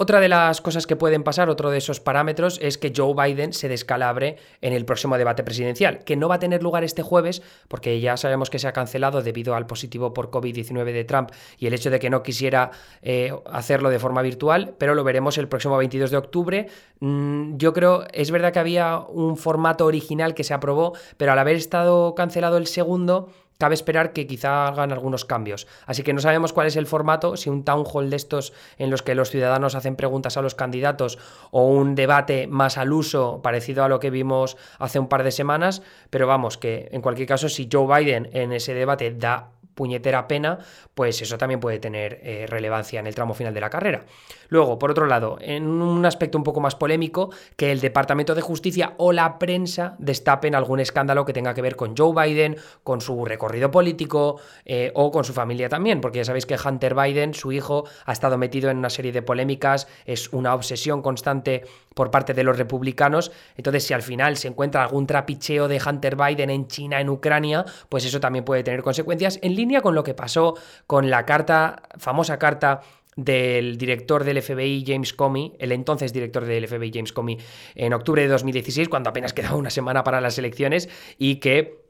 Otra 0.01 0.21
de 0.21 0.29
las 0.29 0.61
cosas 0.61 0.87
que 0.87 0.95
pueden 0.95 1.23
pasar, 1.23 1.49
otro 1.49 1.71
de 1.71 1.77
esos 1.77 1.99
parámetros, 1.99 2.57
es 2.61 2.77
que 2.77 2.93
Joe 2.95 3.13
Biden 3.13 3.51
se 3.51 3.67
descalabre 3.67 4.37
en 4.61 4.71
el 4.71 4.85
próximo 4.85 5.17
debate 5.17 5.43
presidencial, 5.43 6.05
que 6.05 6.15
no 6.15 6.29
va 6.29 6.35
a 6.35 6.39
tener 6.39 6.63
lugar 6.63 6.85
este 6.85 7.01
jueves, 7.01 7.41
porque 7.67 7.99
ya 7.99 8.15
sabemos 8.15 8.49
que 8.49 8.59
se 8.59 8.69
ha 8.69 8.71
cancelado 8.71 9.21
debido 9.21 9.55
al 9.55 9.67
positivo 9.67 10.13
por 10.13 10.31
COVID-19 10.31 10.93
de 10.93 11.03
Trump 11.03 11.31
y 11.57 11.67
el 11.67 11.73
hecho 11.73 11.89
de 11.89 11.99
que 11.99 12.09
no 12.09 12.23
quisiera 12.23 12.71
eh, 13.01 13.33
hacerlo 13.51 13.89
de 13.89 13.99
forma 13.99 14.21
virtual, 14.21 14.73
pero 14.77 14.95
lo 14.95 15.03
veremos 15.03 15.37
el 15.37 15.49
próximo 15.49 15.75
22 15.75 16.11
de 16.11 16.17
octubre. 16.17 16.67
Mm, 17.01 17.57
yo 17.57 17.73
creo, 17.73 18.05
es 18.13 18.31
verdad 18.31 18.53
que 18.53 18.59
había 18.59 18.99
un 18.99 19.35
formato 19.35 19.85
original 19.85 20.33
que 20.33 20.45
se 20.45 20.53
aprobó, 20.53 20.93
pero 21.17 21.33
al 21.33 21.39
haber 21.39 21.57
estado 21.57 22.15
cancelado 22.15 22.55
el 22.55 22.67
segundo, 22.67 23.33
cabe 23.59 23.75
esperar 23.75 24.13
que 24.13 24.25
quizá 24.25 24.67
hagan 24.67 24.93
algunos 24.93 25.25
cambios. 25.25 25.67
Así 25.85 26.01
que 26.01 26.13
no 26.13 26.21
sabemos 26.21 26.53
cuál 26.53 26.67
es 26.67 26.77
el 26.77 26.87
formato, 26.87 27.35
si 27.35 27.49
un 27.49 27.65
town 27.65 27.83
hall 27.85 28.09
de 28.09 28.15
estos 28.15 28.53
en 28.77 28.89
los 28.89 29.01
que 29.01 29.15
los 29.15 29.29
ciudadanos 29.29 29.75
hacen 29.75 29.97
preguntas 29.97 30.37
a 30.37 30.41
los 30.41 30.55
candidatos 30.55 31.19
o 31.51 31.67
un 31.67 31.93
debate 31.93 32.47
más 32.47 32.77
al 32.77 32.93
uso 32.93 33.41
parecido 33.43 33.83
a 33.83 33.89
lo 33.89 33.99
que 33.99 34.09
vimos 34.09 34.55
hace 34.79 34.97
un 34.97 35.09
par 35.09 35.23
de 35.23 35.31
semanas, 35.31 35.81
pero 36.09 36.25
vamos, 36.25 36.57
que 36.57 36.87
en 36.93 37.01
cualquier 37.01 37.27
caso 37.27 37.49
si 37.49 37.67
Joe 37.71 37.85
Biden 37.85 38.29
en 38.31 38.53
ese 38.53 38.73
debate 38.73 39.11
da 39.11 39.51
puñetera 39.79 40.27
pena, 40.27 40.59
pues 40.93 41.21
eso 41.21 41.37
también 41.37 41.61
puede 41.61 41.79
tener 41.79 42.19
eh, 42.21 42.45
relevancia 42.49 42.99
en 42.99 43.07
el 43.07 43.15
tramo 43.15 43.33
final 43.33 43.53
de 43.53 43.61
la 43.61 43.69
carrera. 43.69 44.03
Luego, 44.49 44.77
por 44.77 44.91
otro 44.91 45.05
lado, 45.05 45.37
en 45.39 45.65
un 45.65 46.05
aspecto 46.05 46.37
un 46.37 46.43
poco 46.43 46.59
más 46.59 46.75
polémico, 46.75 47.29
que 47.55 47.71
el 47.71 47.79
Departamento 47.79 48.35
de 48.35 48.41
Justicia 48.41 48.95
o 48.97 49.13
la 49.13 49.39
prensa 49.39 49.95
destapen 49.97 50.53
algún 50.53 50.81
escándalo 50.81 51.23
que 51.23 51.31
tenga 51.31 51.53
que 51.53 51.61
ver 51.61 51.77
con 51.77 51.95
Joe 51.95 52.11
Biden, 52.13 52.57
con 52.83 52.99
su 52.99 53.23
recorrido 53.23 53.71
político 53.71 54.41
eh, 54.65 54.91
o 54.95 55.11
con 55.11 55.23
su 55.23 55.31
familia 55.31 55.69
también, 55.69 56.01
porque 56.01 56.17
ya 56.17 56.25
sabéis 56.25 56.45
que 56.45 56.57
Hunter 56.61 56.93
Biden, 56.93 57.33
su 57.33 57.53
hijo, 57.53 57.85
ha 58.05 58.11
estado 58.11 58.37
metido 58.37 58.69
en 58.69 58.79
una 58.79 58.89
serie 58.89 59.13
de 59.13 59.21
polémicas, 59.21 59.87
es 60.05 60.33
una 60.33 60.53
obsesión 60.53 61.01
constante 61.01 61.63
por 61.95 62.11
parte 62.11 62.33
de 62.33 62.43
los 62.43 62.57
republicanos, 62.57 63.31
entonces 63.55 63.85
si 63.85 63.93
al 63.93 64.01
final 64.01 64.35
se 64.35 64.49
encuentra 64.49 64.83
algún 64.83 65.07
trapicheo 65.07 65.69
de 65.69 65.81
Hunter 65.85 66.17
Biden 66.17 66.49
en 66.49 66.67
China, 66.67 66.99
en 66.99 67.07
Ucrania, 67.07 67.63
pues 67.87 68.03
eso 68.03 68.19
también 68.19 68.43
puede 68.43 68.63
tener 68.63 68.83
consecuencias 68.83 69.39
en 69.41 69.55
línea 69.55 69.68
con 69.81 69.95
lo 69.95 70.03
que 70.03 70.13
pasó 70.13 70.55
con 70.87 71.09
la 71.09 71.25
carta, 71.25 71.83
famosa 71.97 72.39
carta 72.39 72.81
del 73.15 73.77
director 73.77 74.23
del 74.23 74.41
FBI 74.41 74.83
James 74.85 75.13
Comey, 75.13 75.53
el 75.59 75.71
entonces 75.71 76.13
director 76.13 76.45
del 76.45 76.67
FBI 76.67 76.91
James 76.93 77.13
Comey, 77.13 77.37
en 77.75 77.93
octubre 77.93 78.21
de 78.21 78.27
2016, 78.27 78.89
cuando 78.89 79.09
apenas 79.09 79.33
quedaba 79.33 79.55
una 79.55 79.69
semana 79.69 80.03
para 80.03 80.21
las 80.21 80.37
elecciones, 80.37 80.89
y 81.17 81.35
que 81.35 81.81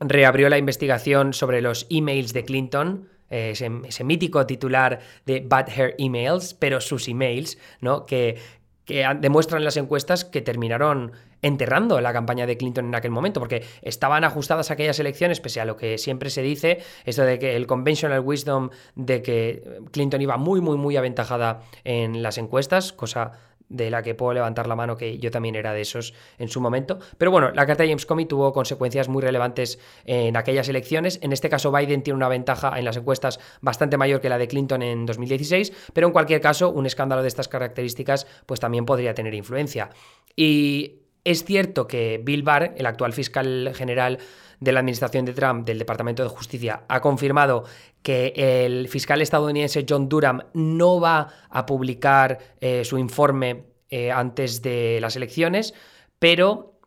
reabrió 0.00 0.48
la 0.48 0.58
investigación 0.58 1.32
sobre 1.32 1.60
los 1.60 1.86
emails 1.90 2.32
de 2.32 2.44
Clinton. 2.44 3.08
Ese, 3.30 3.68
mítico 4.04 4.46
titular 4.46 5.00
de 5.26 5.40
Bad 5.40 5.68
Hair 5.68 5.96
Emails, 5.98 6.54
pero 6.54 6.80
sus 6.80 7.08
emails, 7.08 7.58
¿no? 7.82 8.06
Que, 8.06 8.38
que 8.86 9.04
demuestran 9.20 9.64
las 9.64 9.76
encuestas 9.76 10.24
que 10.24 10.40
terminaron 10.40 11.12
enterrando 11.42 12.00
la 12.00 12.12
campaña 12.12 12.46
de 12.46 12.56
Clinton 12.56 12.86
en 12.86 12.94
aquel 12.94 13.10
momento, 13.10 13.40
porque 13.40 13.64
estaban 13.82 14.24
ajustadas 14.24 14.70
aquellas 14.70 14.98
elecciones, 14.98 15.40
pese 15.40 15.60
a 15.60 15.64
lo 15.64 15.76
que 15.76 15.98
siempre 15.98 16.30
se 16.30 16.42
dice, 16.42 16.78
esto 17.04 17.22
de 17.22 17.38
que 17.38 17.56
el 17.56 17.66
conventional 17.66 18.20
wisdom 18.20 18.70
de 18.94 19.22
que 19.22 19.80
Clinton 19.92 20.22
iba 20.22 20.36
muy, 20.36 20.60
muy, 20.60 20.76
muy 20.76 20.96
aventajada 20.96 21.62
en 21.84 22.22
las 22.22 22.38
encuestas, 22.38 22.92
cosa 22.92 23.32
de 23.68 23.90
la 23.90 24.02
que 24.02 24.14
puedo 24.14 24.32
levantar 24.32 24.66
la 24.66 24.76
mano, 24.76 24.96
que 24.96 25.18
yo 25.18 25.30
también 25.30 25.54
era 25.54 25.72
de 25.72 25.82
esos 25.82 26.14
en 26.38 26.48
su 26.48 26.60
momento. 26.60 26.98
Pero 27.18 27.30
bueno, 27.30 27.50
la 27.50 27.66
carta 27.66 27.82
de 27.82 27.90
James 27.90 28.06
Comey 28.06 28.26
tuvo 28.26 28.52
consecuencias 28.52 29.08
muy 29.08 29.22
relevantes 29.22 29.78
en 30.04 30.36
aquellas 30.36 30.68
elecciones. 30.68 31.18
En 31.22 31.32
este 31.32 31.48
caso, 31.48 31.70
Biden 31.70 32.02
tiene 32.02 32.16
una 32.16 32.28
ventaja 32.28 32.78
en 32.78 32.84
las 32.84 32.96
encuestas 32.96 33.38
bastante 33.60 33.96
mayor 33.96 34.20
que 34.20 34.28
la 34.28 34.38
de 34.38 34.48
Clinton 34.48 34.82
en 34.82 35.06
2016, 35.06 35.72
pero 35.92 36.06
en 36.06 36.12
cualquier 36.12 36.40
caso, 36.40 36.70
un 36.70 36.86
escándalo 36.86 37.22
de 37.22 37.28
estas 37.28 37.48
características 37.48 38.26
pues 38.46 38.60
también 38.60 38.86
podría 38.86 39.14
tener 39.14 39.34
influencia. 39.34 39.90
Y 40.34 41.02
es 41.24 41.44
cierto 41.44 41.86
que 41.86 42.20
Bill 42.22 42.42
Barr, 42.42 42.74
el 42.76 42.86
actual 42.86 43.12
fiscal 43.12 43.72
general 43.74 44.18
de 44.60 44.72
la 44.72 44.80
administración 44.80 45.24
de 45.24 45.32
Trump 45.32 45.66
del 45.66 45.78
Departamento 45.78 46.22
de 46.22 46.28
Justicia 46.28 46.84
ha 46.88 47.00
confirmado 47.00 47.64
que 48.02 48.32
el 48.36 48.88
fiscal 48.88 49.20
estadounidense 49.22 49.86
John 49.88 50.08
Durham 50.08 50.42
no 50.54 51.00
va 51.00 51.28
a 51.50 51.66
publicar 51.66 52.38
eh, 52.60 52.84
su 52.84 52.98
informe 52.98 53.64
eh, 53.90 54.10
antes 54.10 54.62
de 54.62 54.98
las 55.00 55.16
elecciones, 55.16 55.74
pero 56.18 56.80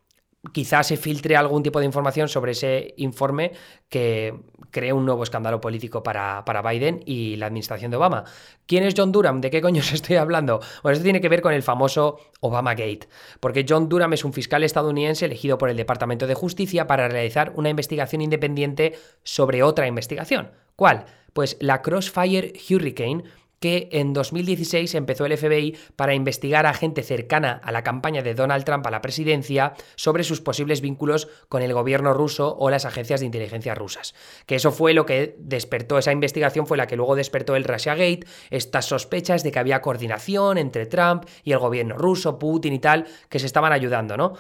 quizás 0.54 0.88
se 0.88 0.98
filtre 0.98 1.36
algún 1.36 1.64
tipo 1.64 1.80
de 1.80 1.86
información 1.86 2.28
sobre 2.28 2.54
ese 2.54 2.94
informe 2.98 3.52
que 3.90 4.34
cree 4.72 4.94
un 4.94 5.06
nuevo 5.06 5.24
escándalo 5.24 5.62
político 5.62 6.02
para, 6.02 6.44
para, 6.46 6.62
Biden 6.62 7.02
y 7.06 7.36
la 7.36 7.48
administración 7.48 7.92
de 7.92 7.98
Obama. 7.98 8.24
¿Quién 8.66 8.84
es 8.84 8.94
John 8.98 9.12
Durham? 9.12 9.42
¿De 9.42 9.52
qué 9.52 9.62
coños 9.62 9.92
estoy 9.94 10.16
hablando? 10.16 10.62
Bueno, 10.82 10.94
esto 10.94 11.04
tiene 11.04 11.22
que 11.22 11.30
ver 11.30 11.42
con 11.42 11.54
el 11.54 11.64
famoso 11.64 12.20
Obama 12.40 12.74
Gate, 12.74 13.08
porque 13.40 13.66
John 13.68 13.90
Durham 13.90 14.14
es 14.14 14.26
un 14.26 14.34
fiscal 14.34 14.64
estadounidense 14.64 15.26
elegido 15.26 15.58
por 15.58 15.70
el 15.70 15.78
Departamento 15.78 16.28
de 16.28 16.34
Justicia 16.34 16.88
para 16.88 17.08
realizar 17.08 17.54
una 17.56 17.70
investigación 17.70 18.22
independiente 18.22 18.94
sobre 19.24 19.64
otra 19.64 19.88
investigación. 19.88 20.52
¿Cuál? 20.76 21.06
Pues 21.34 21.58
la 21.60 21.82
Crossfire 21.82 22.54
Hurricane, 22.70 23.24
que 23.62 23.88
en 23.92 24.12
2016 24.12 24.96
empezó 24.96 25.26
el 25.26 25.38
FBI 25.38 25.78
para 25.96 26.16
investigar 26.16 26.66
a 26.66 26.74
gente 26.74 27.04
cercana 27.04 27.62
a 27.64 27.72
la 27.72 27.84
campaña 27.84 28.24
de 28.24 28.34
Donald 28.34 28.66
Trump 28.66 28.86
a 28.88 28.92
la 28.92 29.02
presidencia 29.02 29.74
sobre 29.96 30.24
sus 30.24 30.42
posibles 30.42 30.82
vínculos 30.82 31.30
con 31.48 31.62
el 31.62 31.72
gobierno 31.72 32.14
ruso 32.14 32.58
o 32.58 32.72
las 32.72 32.86
agencias 32.86 33.20
de 33.20 33.28
inteligencia 33.28 33.76
rusas. 33.76 34.16
Que 34.48 34.56
eso 34.56 34.72
fue 34.72 34.94
lo 34.94 35.06
que 35.06 35.36
despertó, 35.38 36.00
esa 36.00 36.12
investigación 36.12 36.66
fue 36.66 36.76
la 36.76 36.88
que 36.88 36.98
luego 36.98 37.16
despertó 37.16 37.56
el 37.56 37.64
Russiagate, 37.64 38.26
estas 38.50 38.86
sospechas 38.86 39.44
de 39.44 39.52
que 39.52 39.60
había 39.60 39.82
coordinación 39.82 40.58
entre 40.58 40.88
Trump 40.88 41.26
y 41.44 41.52
el 41.52 41.60
gobierno 41.60 41.96
ruso, 41.98 42.40
Putin 42.40 42.74
y 42.74 42.80
tal, 42.80 43.06
que 43.30 43.38
se 43.38 43.46
estaban 43.46 43.72
ayudando, 43.72 44.18
¿no? 44.18 44.34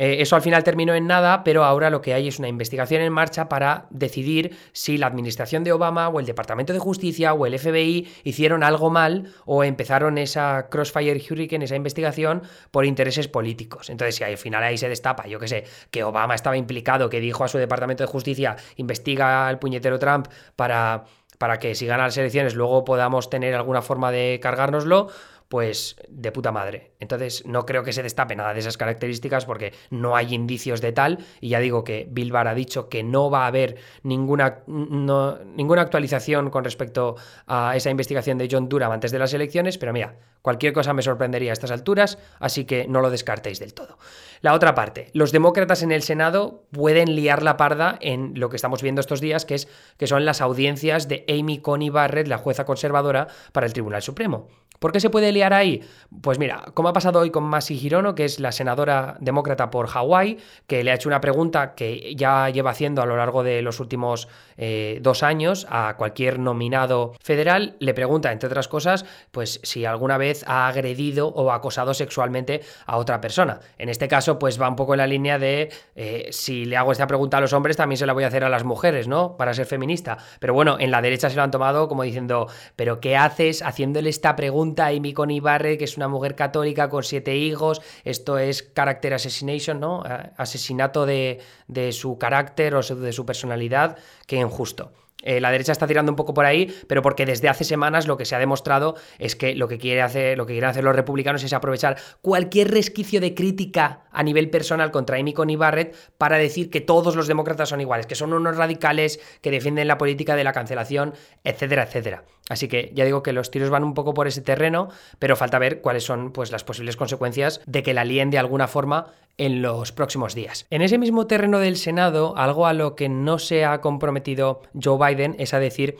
Eh, 0.00 0.22
eso 0.22 0.34
al 0.34 0.40
final 0.40 0.64
terminó 0.64 0.94
en 0.94 1.06
nada, 1.06 1.44
pero 1.44 1.62
ahora 1.62 1.90
lo 1.90 2.00
que 2.00 2.14
hay 2.14 2.26
es 2.26 2.38
una 2.38 2.48
investigación 2.48 3.02
en 3.02 3.12
marcha 3.12 3.50
para 3.50 3.84
decidir 3.90 4.56
si 4.72 4.96
la 4.96 5.06
administración 5.06 5.62
de 5.62 5.72
Obama 5.72 6.08
o 6.08 6.20
el 6.20 6.24
Departamento 6.24 6.72
de 6.72 6.78
Justicia 6.78 7.34
o 7.34 7.44
el 7.44 7.58
FBI 7.58 8.08
hicieron 8.24 8.62
algo 8.62 8.88
mal 8.88 9.30
o 9.44 9.62
empezaron 9.62 10.16
esa 10.16 10.70
Crossfire 10.70 11.22
Hurricane, 11.30 11.66
esa 11.66 11.76
investigación, 11.76 12.44
por 12.70 12.86
intereses 12.86 13.28
políticos. 13.28 13.90
Entonces, 13.90 14.14
si 14.14 14.24
al 14.24 14.38
final 14.38 14.62
ahí 14.62 14.78
se 14.78 14.88
destapa, 14.88 15.26
yo 15.26 15.38
qué 15.38 15.48
sé, 15.48 15.64
que 15.90 16.02
Obama 16.02 16.34
estaba 16.34 16.56
implicado, 16.56 17.10
que 17.10 17.20
dijo 17.20 17.44
a 17.44 17.48
su 17.48 17.58
Departamento 17.58 18.02
de 18.02 18.08
Justicia, 18.08 18.56
investiga 18.76 19.48
al 19.48 19.58
puñetero 19.58 19.98
Trump 19.98 20.28
para 20.56 21.04
para 21.40 21.58
que 21.58 21.74
si 21.74 21.86
gana 21.86 22.04
las 22.04 22.18
elecciones 22.18 22.54
luego 22.54 22.84
podamos 22.84 23.30
tener 23.30 23.54
alguna 23.54 23.80
forma 23.80 24.12
de 24.12 24.40
cargárnoslo, 24.42 25.08
pues 25.50 25.96
de 26.08 26.30
puta 26.30 26.52
madre. 26.52 26.92
Entonces 27.00 27.44
no 27.44 27.66
creo 27.66 27.82
que 27.82 27.92
se 27.92 28.04
destape 28.04 28.36
nada 28.36 28.54
de 28.54 28.60
esas 28.60 28.76
características 28.76 29.46
porque 29.46 29.72
no 29.90 30.14
hay 30.14 30.32
indicios 30.32 30.80
de 30.80 30.92
tal 30.92 31.26
y 31.40 31.48
ya 31.48 31.58
digo 31.58 31.82
que 31.82 32.06
Bill 32.08 32.30
Barr 32.30 32.46
ha 32.46 32.54
dicho 32.54 32.88
que 32.88 33.02
no 33.02 33.30
va 33.30 33.42
a 33.42 33.46
haber 33.48 33.74
ninguna, 34.04 34.60
ninguna 34.68 35.82
actualización 35.82 36.50
con 36.50 36.62
respecto 36.62 37.16
a 37.48 37.74
esa 37.74 37.90
investigación 37.90 38.38
de 38.38 38.46
John 38.48 38.68
Durham 38.68 38.92
antes 38.92 39.10
de 39.10 39.18
las 39.18 39.34
elecciones, 39.34 39.76
pero 39.76 39.92
mira, 39.92 40.14
cualquier 40.40 40.72
cosa 40.72 40.94
me 40.94 41.02
sorprendería 41.02 41.50
a 41.50 41.54
estas 41.54 41.72
alturas, 41.72 42.18
así 42.38 42.64
que 42.64 42.86
no 42.86 43.00
lo 43.00 43.10
descartéis 43.10 43.58
del 43.58 43.74
todo. 43.74 43.98
La 44.42 44.54
otra 44.54 44.76
parte, 44.76 45.10
los 45.14 45.32
demócratas 45.32 45.82
en 45.82 45.90
el 45.90 46.02
Senado 46.02 46.62
pueden 46.70 47.16
liar 47.16 47.42
la 47.42 47.56
parda 47.56 47.98
en 48.00 48.34
lo 48.36 48.50
que 48.50 48.56
estamos 48.56 48.82
viendo 48.82 49.00
estos 49.00 49.20
días, 49.20 49.44
que, 49.44 49.56
es, 49.56 49.66
que 49.96 50.06
son 50.06 50.24
las 50.24 50.40
audiencias 50.40 51.08
de 51.08 51.24
Amy 51.28 51.58
Coney 51.58 51.90
Barrett, 51.90 52.28
la 52.28 52.38
jueza 52.38 52.64
conservadora, 52.64 53.26
para 53.50 53.66
el 53.66 53.72
Tribunal 53.72 54.02
Supremo. 54.02 54.46
¿Por 54.80 54.92
qué 54.92 55.00
se 55.00 55.10
puede 55.10 55.30
ahí? 55.44 55.82
Pues 56.22 56.38
mira, 56.38 56.64
como 56.74 56.88
ha 56.88 56.92
pasado 56.92 57.20
hoy 57.20 57.30
con 57.30 57.44
Masi 57.44 57.78
Hirono, 57.78 58.14
que 58.14 58.24
es 58.24 58.40
la 58.40 58.52
senadora 58.52 59.16
demócrata 59.20 59.70
por 59.70 59.86
Hawái, 59.86 60.38
que 60.66 60.82
le 60.82 60.90
ha 60.90 60.94
hecho 60.94 61.08
una 61.08 61.20
pregunta 61.20 61.74
que 61.74 62.14
ya 62.16 62.50
lleva 62.50 62.70
haciendo 62.70 63.00
a 63.00 63.06
lo 63.06 63.16
largo 63.16 63.42
de 63.42 63.62
los 63.62 63.80
últimos 63.80 64.28
eh, 64.56 64.98
dos 65.02 65.22
años 65.22 65.66
a 65.70 65.94
cualquier 65.96 66.38
nominado 66.38 67.14
federal, 67.20 67.76
le 67.78 67.94
pregunta, 67.94 68.32
entre 68.32 68.48
otras 68.48 68.68
cosas, 68.68 69.04
pues 69.30 69.60
si 69.62 69.84
alguna 69.84 70.18
vez 70.18 70.44
ha 70.46 70.66
agredido 70.66 71.28
o 71.28 71.52
acosado 71.52 71.94
sexualmente 71.94 72.62
a 72.86 72.96
otra 72.96 73.20
persona. 73.20 73.60
En 73.78 73.88
este 73.88 74.08
caso, 74.08 74.38
pues 74.38 74.60
va 74.60 74.68
un 74.68 74.76
poco 74.76 74.94
en 74.94 74.98
la 74.98 75.06
línea 75.06 75.38
de 75.38 75.70
eh, 75.94 76.28
si 76.30 76.64
le 76.64 76.76
hago 76.76 76.92
esta 76.92 77.06
pregunta 77.06 77.38
a 77.38 77.40
los 77.40 77.52
hombres, 77.52 77.76
también 77.76 77.98
se 77.98 78.06
la 78.06 78.12
voy 78.12 78.24
a 78.24 78.28
hacer 78.28 78.44
a 78.44 78.48
las 78.48 78.64
mujeres, 78.64 79.08
¿no? 79.08 79.36
Para 79.36 79.54
ser 79.54 79.66
feminista. 79.66 80.18
Pero 80.40 80.54
bueno, 80.54 80.76
en 80.80 80.90
la 80.90 81.00
derecha 81.00 81.30
se 81.30 81.36
lo 81.36 81.42
han 81.42 81.50
tomado 81.50 81.88
como 81.88 82.02
diciendo, 82.02 82.48
¿pero 82.74 83.00
qué 83.00 83.16
haces 83.16 83.62
haciéndole 83.62 84.10
esta 84.10 84.36
pregunta? 84.36 84.80
a 84.80 84.88
Amy 84.88 85.12
Coney 85.30 85.40
Barrett, 85.40 85.78
que 85.78 85.84
es 85.84 85.96
una 85.96 86.08
mujer 86.08 86.34
católica 86.34 86.88
con 86.88 87.04
siete 87.04 87.36
hijos. 87.36 87.80
Esto 88.04 88.36
es 88.38 88.72
character 88.74 89.14
assassination, 89.14 89.78
¿no? 89.78 90.02
Asesinato 90.36 91.06
de, 91.06 91.38
de 91.68 91.92
su 91.92 92.18
carácter 92.18 92.74
o 92.74 92.82
de 92.82 93.12
su 93.12 93.24
personalidad. 93.24 93.96
Qué 94.26 94.36
injusto. 94.36 94.92
Eh, 95.22 95.40
la 95.40 95.50
derecha 95.50 95.72
está 95.72 95.86
tirando 95.86 96.12
un 96.12 96.16
poco 96.16 96.34
por 96.34 96.46
ahí, 96.46 96.74
pero 96.86 97.02
porque 97.02 97.26
desde 97.26 97.48
hace 97.48 97.64
semanas 97.64 98.06
lo 98.06 98.16
que 98.16 98.24
se 98.24 98.34
ha 98.34 98.38
demostrado 98.38 98.96
es 99.18 99.36
que 99.36 99.54
lo 99.54 99.68
que, 99.68 99.78
quiere 99.78 100.02
hacer, 100.02 100.38
lo 100.38 100.46
que 100.46 100.54
quieren 100.54 100.70
hacer 100.70 100.84
los 100.84 100.96
republicanos 100.96 101.42
es 101.42 101.52
aprovechar 101.52 101.96
cualquier 102.22 102.70
resquicio 102.70 103.20
de 103.20 103.34
crítica 103.34 104.04
a 104.10 104.22
nivel 104.22 104.50
personal 104.50 104.90
contra 104.90 105.18
Amy 105.18 105.32
Coney 105.32 105.56
Barrett 105.56 105.94
para 106.18 106.38
decir 106.38 106.70
que 106.70 106.80
todos 106.80 107.16
los 107.16 107.26
demócratas 107.26 107.68
son 107.68 107.80
iguales, 107.80 108.06
que 108.06 108.14
son 108.14 108.32
unos 108.32 108.56
radicales 108.56 109.20
que 109.40 109.50
defienden 109.50 109.88
la 109.88 109.98
política 109.98 110.36
de 110.36 110.44
la 110.44 110.52
cancelación, 110.52 111.14
etcétera, 111.44 111.84
etcétera. 111.84 112.24
Así 112.48 112.66
que 112.66 112.90
ya 112.94 113.04
digo 113.04 113.22
que 113.22 113.32
los 113.32 113.52
tiros 113.52 113.70
van 113.70 113.84
un 113.84 113.94
poco 113.94 114.12
por 114.12 114.26
ese 114.26 114.40
terreno, 114.40 114.88
pero 115.20 115.36
falta 115.36 115.60
ver 115.60 115.80
cuáles 115.80 116.02
son 116.02 116.32
pues, 116.32 116.50
las 116.50 116.64
posibles 116.64 116.96
consecuencias 116.96 117.60
de 117.64 117.84
que 117.84 117.94
la 117.94 118.04
líen 118.04 118.30
de 118.30 118.38
alguna 118.38 118.66
forma 118.66 119.12
en 119.38 119.62
los 119.62 119.92
próximos 119.92 120.34
días. 120.34 120.66
En 120.70 120.82
ese 120.82 120.98
mismo 120.98 121.26
terreno 121.26 121.58
del 121.58 121.76
Senado, 121.76 122.36
algo 122.36 122.66
a 122.66 122.72
lo 122.72 122.94
que 122.94 123.08
no 123.08 123.38
se 123.38 123.64
ha 123.64 123.80
comprometido 123.80 124.62
Joe 124.80 125.14
Biden 125.14 125.36
es 125.38 125.54
a 125.54 125.60
decir 125.60 125.96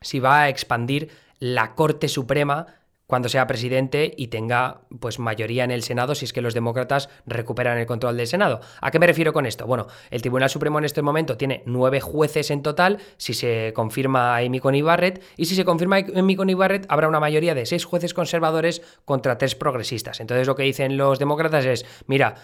si 0.00 0.20
va 0.20 0.42
a 0.42 0.48
expandir 0.48 1.10
la 1.38 1.74
Corte 1.74 2.08
Suprema 2.08 2.77
cuando 3.08 3.30
sea 3.30 3.46
presidente 3.46 4.12
y 4.16 4.28
tenga 4.28 4.82
pues 5.00 5.18
mayoría 5.18 5.64
en 5.64 5.70
el 5.70 5.82
Senado 5.82 6.14
si 6.14 6.26
es 6.26 6.32
que 6.34 6.42
los 6.42 6.52
demócratas 6.54 7.08
recuperan 7.26 7.78
el 7.78 7.86
control 7.86 8.18
del 8.18 8.26
Senado. 8.26 8.60
¿A 8.82 8.90
qué 8.90 8.98
me 8.98 9.06
refiero 9.06 9.32
con 9.32 9.46
esto? 9.46 9.66
Bueno, 9.66 9.86
el 10.10 10.20
Tribunal 10.20 10.50
Supremo 10.50 10.78
en 10.78 10.84
este 10.84 11.00
momento 11.00 11.38
tiene 11.38 11.62
nueve 11.64 12.00
jueces 12.00 12.50
en 12.50 12.62
total 12.62 12.98
si 13.16 13.32
se 13.32 13.72
confirma 13.74 14.36
a 14.36 14.38
Amy 14.40 14.60
Coney 14.60 14.82
Barrett 14.82 15.22
y 15.38 15.46
si 15.46 15.56
se 15.56 15.64
confirma 15.64 15.96
a 15.96 16.04
Amy 16.18 16.36
Coney 16.36 16.54
Barrett 16.54 16.84
habrá 16.90 17.08
una 17.08 17.18
mayoría 17.18 17.54
de 17.54 17.64
seis 17.64 17.86
jueces 17.86 18.12
conservadores 18.12 18.82
contra 19.06 19.38
tres 19.38 19.54
progresistas. 19.54 20.20
Entonces 20.20 20.46
lo 20.46 20.54
que 20.54 20.64
dicen 20.64 20.98
los 20.98 21.18
demócratas 21.18 21.64
es, 21.64 21.86
mira, 22.06 22.34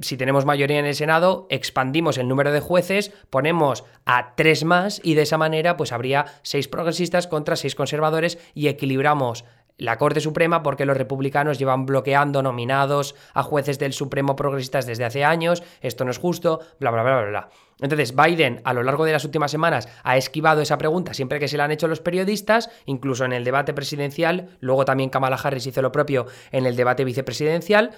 si 0.00 0.16
tenemos 0.16 0.44
mayoría 0.44 0.78
en 0.78 0.86
el 0.86 0.94
Senado, 0.94 1.46
expandimos 1.50 2.18
el 2.18 2.28
número 2.28 2.52
de 2.52 2.60
jueces, 2.60 3.12
ponemos 3.30 3.84
a 4.06 4.34
tres 4.34 4.64
más 4.64 5.00
y 5.04 5.14
de 5.14 5.22
esa 5.22 5.38
manera 5.38 5.76
pues 5.76 5.92
habría 5.92 6.26
seis 6.42 6.66
progresistas 6.66 7.26
contra 7.26 7.56
seis 7.56 7.74
conservadores 7.74 8.38
y 8.54 8.68
equilibramos 8.68 9.44
la 9.78 9.96
Corte 9.96 10.20
Suprema 10.20 10.62
porque 10.62 10.84
los 10.84 10.96
republicanos 10.96 11.58
llevan 11.58 11.86
bloqueando 11.86 12.42
nominados 12.42 13.14
a 13.32 13.42
jueces 13.42 13.78
del 13.78 13.92
Supremo 13.92 14.36
progresistas 14.36 14.86
desde 14.86 15.04
hace 15.04 15.24
años, 15.24 15.62
esto 15.80 16.04
no 16.04 16.10
es 16.10 16.18
justo, 16.18 16.60
bla, 16.78 16.90
bla, 16.90 17.02
bla, 17.02 17.20
bla, 17.20 17.28
bla. 17.28 17.48
Entonces, 17.80 18.14
Biden 18.14 18.60
a 18.64 18.74
lo 18.74 18.82
largo 18.82 19.04
de 19.04 19.12
las 19.12 19.24
últimas 19.24 19.52
semanas 19.52 19.88
ha 20.02 20.16
esquivado 20.16 20.60
esa 20.60 20.78
pregunta 20.78 21.14
siempre 21.14 21.38
que 21.38 21.48
se 21.48 21.56
la 21.56 21.64
han 21.64 21.70
hecho 21.70 21.86
los 21.86 22.00
periodistas, 22.00 22.70
incluso 22.86 23.24
en 23.24 23.32
el 23.32 23.44
debate 23.44 23.72
presidencial, 23.72 24.48
luego 24.60 24.84
también 24.84 25.10
Kamala 25.10 25.36
Harris 25.36 25.66
hizo 25.66 25.80
lo 25.80 25.92
propio 25.92 26.26
en 26.50 26.66
el 26.66 26.74
debate 26.74 27.04
vicepresidencial, 27.04 27.92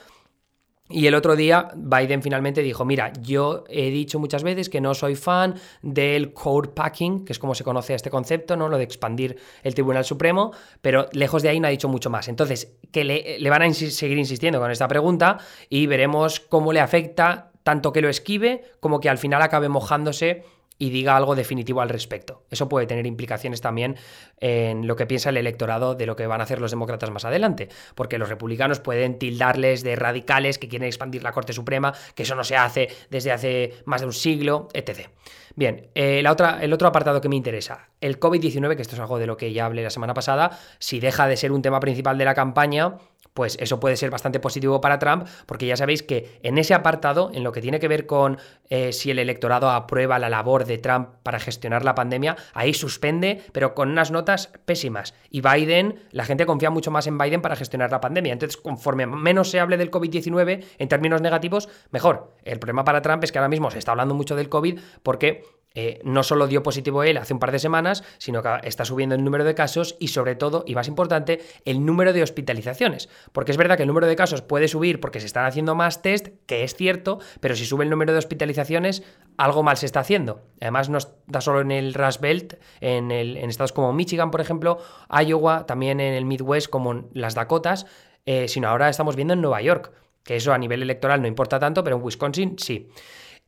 Y 0.90 1.06
el 1.06 1.14
otro 1.14 1.36
día 1.36 1.70
Biden 1.74 2.22
finalmente 2.22 2.62
dijo, 2.62 2.84
mira, 2.84 3.12
yo 3.20 3.64
he 3.68 3.90
dicho 3.90 4.18
muchas 4.18 4.42
veces 4.42 4.68
que 4.68 4.80
no 4.80 4.94
soy 4.94 5.14
fan 5.14 5.54
del 5.82 6.32
code 6.32 6.70
packing, 6.70 7.24
que 7.24 7.32
es 7.32 7.38
como 7.38 7.54
se 7.54 7.62
conoce 7.62 7.94
este 7.94 8.10
concepto, 8.10 8.56
¿no? 8.56 8.68
Lo 8.68 8.76
de 8.76 8.84
expandir 8.84 9.36
el 9.62 9.74
Tribunal 9.74 10.04
Supremo, 10.04 10.52
pero 10.82 11.08
lejos 11.12 11.42
de 11.42 11.50
ahí 11.50 11.60
no 11.60 11.68
ha 11.68 11.70
dicho 11.70 11.88
mucho 11.88 12.10
más. 12.10 12.28
Entonces, 12.28 12.76
que 12.90 13.04
le, 13.04 13.38
le 13.38 13.50
van 13.50 13.62
a 13.62 13.72
seguir 13.72 14.18
insistiendo 14.18 14.58
con 14.58 14.70
esta 14.70 14.88
pregunta 14.88 15.38
y 15.68 15.86
veremos 15.86 16.40
cómo 16.40 16.72
le 16.72 16.80
afecta 16.80 17.52
tanto 17.62 17.92
que 17.92 18.00
lo 18.00 18.08
esquive 18.08 18.64
como 18.80 19.00
que 19.00 19.08
al 19.08 19.18
final 19.18 19.42
acabe 19.42 19.68
mojándose 19.68 20.44
y 20.80 20.90
diga 20.90 21.14
algo 21.14 21.36
definitivo 21.36 21.82
al 21.82 21.90
respecto. 21.90 22.42
Eso 22.50 22.68
puede 22.68 22.86
tener 22.86 23.06
implicaciones 23.06 23.60
también 23.60 23.96
en 24.38 24.86
lo 24.86 24.96
que 24.96 25.06
piensa 25.06 25.28
el 25.28 25.36
electorado 25.36 25.94
de 25.94 26.06
lo 26.06 26.16
que 26.16 26.26
van 26.26 26.40
a 26.40 26.44
hacer 26.44 26.60
los 26.60 26.70
demócratas 26.72 27.10
más 27.10 27.26
adelante, 27.26 27.68
porque 27.94 28.18
los 28.18 28.30
republicanos 28.30 28.80
pueden 28.80 29.18
tildarles 29.18 29.84
de 29.84 29.94
radicales 29.94 30.58
que 30.58 30.68
quieren 30.68 30.88
expandir 30.88 31.22
la 31.22 31.32
Corte 31.32 31.52
Suprema, 31.52 31.92
que 32.14 32.22
eso 32.22 32.34
no 32.34 32.44
se 32.44 32.56
hace 32.56 32.88
desde 33.10 33.30
hace 33.30 33.74
más 33.84 34.00
de 34.00 34.06
un 34.06 34.14
siglo, 34.14 34.68
etc. 34.72 35.08
Bien, 35.54 35.88
eh, 35.94 36.22
la 36.22 36.32
otra, 36.32 36.62
el 36.62 36.72
otro 36.72 36.88
apartado 36.88 37.20
que 37.20 37.28
me 37.28 37.36
interesa, 37.36 37.90
el 38.00 38.18
COVID-19, 38.18 38.76
que 38.76 38.82
esto 38.82 38.94
es 38.94 39.00
algo 39.00 39.18
de 39.18 39.26
lo 39.26 39.36
que 39.36 39.52
ya 39.52 39.66
hablé 39.66 39.82
la 39.82 39.90
semana 39.90 40.14
pasada, 40.14 40.58
si 40.78 40.98
deja 40.98 41.26
de 41.26 41.36
ser 41.36 41.52
un 41.52 41.60
tema 41.60 41.78
principal 41.78 42.16
de 42.16 42.24
la 42.24 42.34
campaña, 42.34 42.94
pues 43.34 43.56
eso 43.60 43.80
puede 43.80 43.96
ser 43.96 44.10
bastante 44.10 44.40
positivo 44.40 44.80
para 44.80 44.98
Trump, 44.98 45.26
porque 45.46 45.66
ya 45.66 45.76
sabéis 45.76 46.02
que 46.02 46.38
en 46.42 46.58
ese 46.58 46.74
apartado, 46.74 47.30
en 47.32 47.44
lo 47.44 47.52
que 47.52 47.60
tiene 47.60 47.78
que 47.78 47.88
ver 47.88 48.06
con 48.06 48.38
eh, 48.68 48.92
si 48.92 49.10
el 49.10 49.18
electorado 49.18 49.70
aprueba 49.70 50.18
la 50.18 50.28
labor 50.28 50.64
de 50.64 50.78
Trump 50.78 51.08
para 51.22 51.38
gestionar 51.38 51.84
la 51.84 51.94
pandemia, 51.94 52.36
ahí 52.54 52.74
suspende, 52.74 53.42
pero 53.52 53.74
con 53.74 53.90
unas 53.90 54.10
notas 54.10 54.50
pésimas. 54.64 55.14
Y 55.30 55.40
Biden, 55.40 56.00
la 56.10 56.24
gente 56.24 56.46
confía 56.46 56.70
mucho 56.70 56.90
más 56.90 57.06
en 57.06 57.18
Biden 57.18 57.40
para 57.40 57.56
gestionar 57.56 57.90
la 57.90 58.00
pandemia. 58.00 58.32
Entonces, 58.32 58.56
conforme 58.56 59.06
menos 59.06 59.50
se 59.50 59.60
hable 59.60 59.76
del 59.76 59.90
COVID-19 59.90 60.64
en 60.78 60.88
términos 60.88 61.20
negativos, 61.20 61.68
mejor. 61.90 62.34
El 62.44 62.58
problema 62.58 62.84
para 62.84 63.02
Trump 63.02 63.24
es 63.24 63.32
que 63.32 63.38
ahora 63.38 63.48
mismo 63.48 63.70
se 63.70 63.78
está 63.78 63.92
hablando 63.92 64.14
mucho 64.14 64.36
del 64.36 64.48
COVID 64.48 64.80
porque 65.02 65.44
eh, 65.74 66.00
no 66.02 66.24
solo 66.24 66.48
dio 66.48 66.64
positivo 66.64 67.04
él 67.04 67.16
hace 67.16 67.32
un 67.32 67.38
par 67.38 67.52
de 67.52 67.60
semanas, 67.60 68.02
sino 68.18 68.42
que 68.42 68.48
está 68.64 68.84
subiendo 68.84 69.14
el 69.14 69.22
número 69.22 69.44
de 69.44 69.54
casos 69.54 69.96
y 70.00 70.08
sobre 70.08 70.34
todo, 70.34 70.64
y 70.66 70.74
más 70.74 70.88
importante, 70.88 71.40
el 71.64 71.84
número 71.86 72.12
de 72.12 72.22
hospitalizaciones. 72.22 73.08
Porque 73.32 73.52
es 73.52 73.56
verdad 73.56 73.76
que 73.76 73.84
el 73.84 73.86
número 73.86 74.06
de 74.08 74.16
casos 74.16 74.42
puede 74.42 74.66
subir 74.66 75.00
porque 75.00 75.20
se 75.20 75.26
están 75.26 75.46
haciendo 75.46 75.74
más 75.74 76.02
test, 76.02 76.28
que 76.46 76.64
es 76.64 76.74
cierto, 76.74 77.20
pero 77.40 77.54
si 77.54 77.64
sube 77.64 77.84
el 77.84 77.90
número 77.90 78.12
de 78.12 78.18
hospitalizaciones, 78.18 79.04
algo 79.36 79.62
mal 79.62 79.76
se 79.76 79.86
está 79.86 80.00
haciendo. 80.00 80.42
Además, 80.60 80.88
no 80.88 80.98
está 80.98 81.40
solo 81.40 81.60
en 81.60 81.70
el 81.70 81.94
Rust 81.94 82.20
Belt, 82.20 82.54
en, 82.80 83.10
estados 83.10 83.72
como 83.72 83.92
Michigan, 83.92 84.30
por 84.30 84.40
ejemplo, 84.40 84.78
Iowa, 85.08 85.66
también 85.66 86.00
en 86.00 86.14
el 86.14 86.24
Midwest, 86.24 86.68
como 86.68 87.08
las 87.12 87.34
Dakotas, 87.34 87.86
eh, 88.26 88.48
sino 88.48 88.68
ahora 88.68 88.88
estamos 88.88 89.16
viendo 89.16 89.34
en 89.34 89.40
Nueva 89.40 89.62
York, 89.62 89.92
que 90.24 90.36
eso 90.36 90.52
a 90.52 90.58
nivel 90.58 90.82
electoral 90.82 91.22
no 91.22 91.28
importa 91.28 91.58
tanto, 91.58 91.84
pero 91.84 91.96
en 91.96 92.02
Wisconsin 92.02 92.56
sí. 92.58 92.90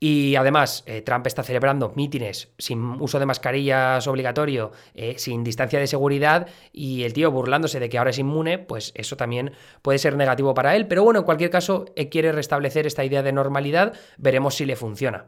Y 0.04 0.34
además, 0.34 0.82
eh, 0.86 1.00
Trump 1.00 1.28
está 1.28 1.44
celebrando 1.44 1.92
mítines 1.94 2.48
sin 2.58 3.00
uso 3.00 3.20
de 3.20 3.26
mascarillas 3.26 4.04
obligatorio, 4.08 4.72
eh, 4.96 5.14
sin 5.16 5.44
distancia 5.44 5.78
de 5.78 5.86
seguridad, 5.86 6.48
y 6.72 7.04
el 7.04 7.12
tío 7.12 7.30
burlándose 7.30 7.78
de 7.78 7.88
que 7.88 7.98
ahora 7.98 8.10
es 8.10 8.18
inmune, 8.18 8.58
pues 8.58 8.90
eso 8.96 9.16
también 9.16 9.52
puede 9.80 10.00
ser 10.00 10.16
negativo 10.16 10.54
para 10.54 10.74
él. 10.74 10.88
Pero 10.88 11.04
bueno, 11.04 11.20
en 11.20 11.24
cualquier 11.24 11.50
caso, 11.50 11.84
quiere 12.10 12.32
restablecer 12.32 12.84
esta 12.84 13.04
idea 13.04 13.22
de 13.22 13.30
normalidad, 13.30 13.92
veremos 14.18 14.56
si 14.56 14.66
le 14.66 14.74
funciona. 14.74 15.26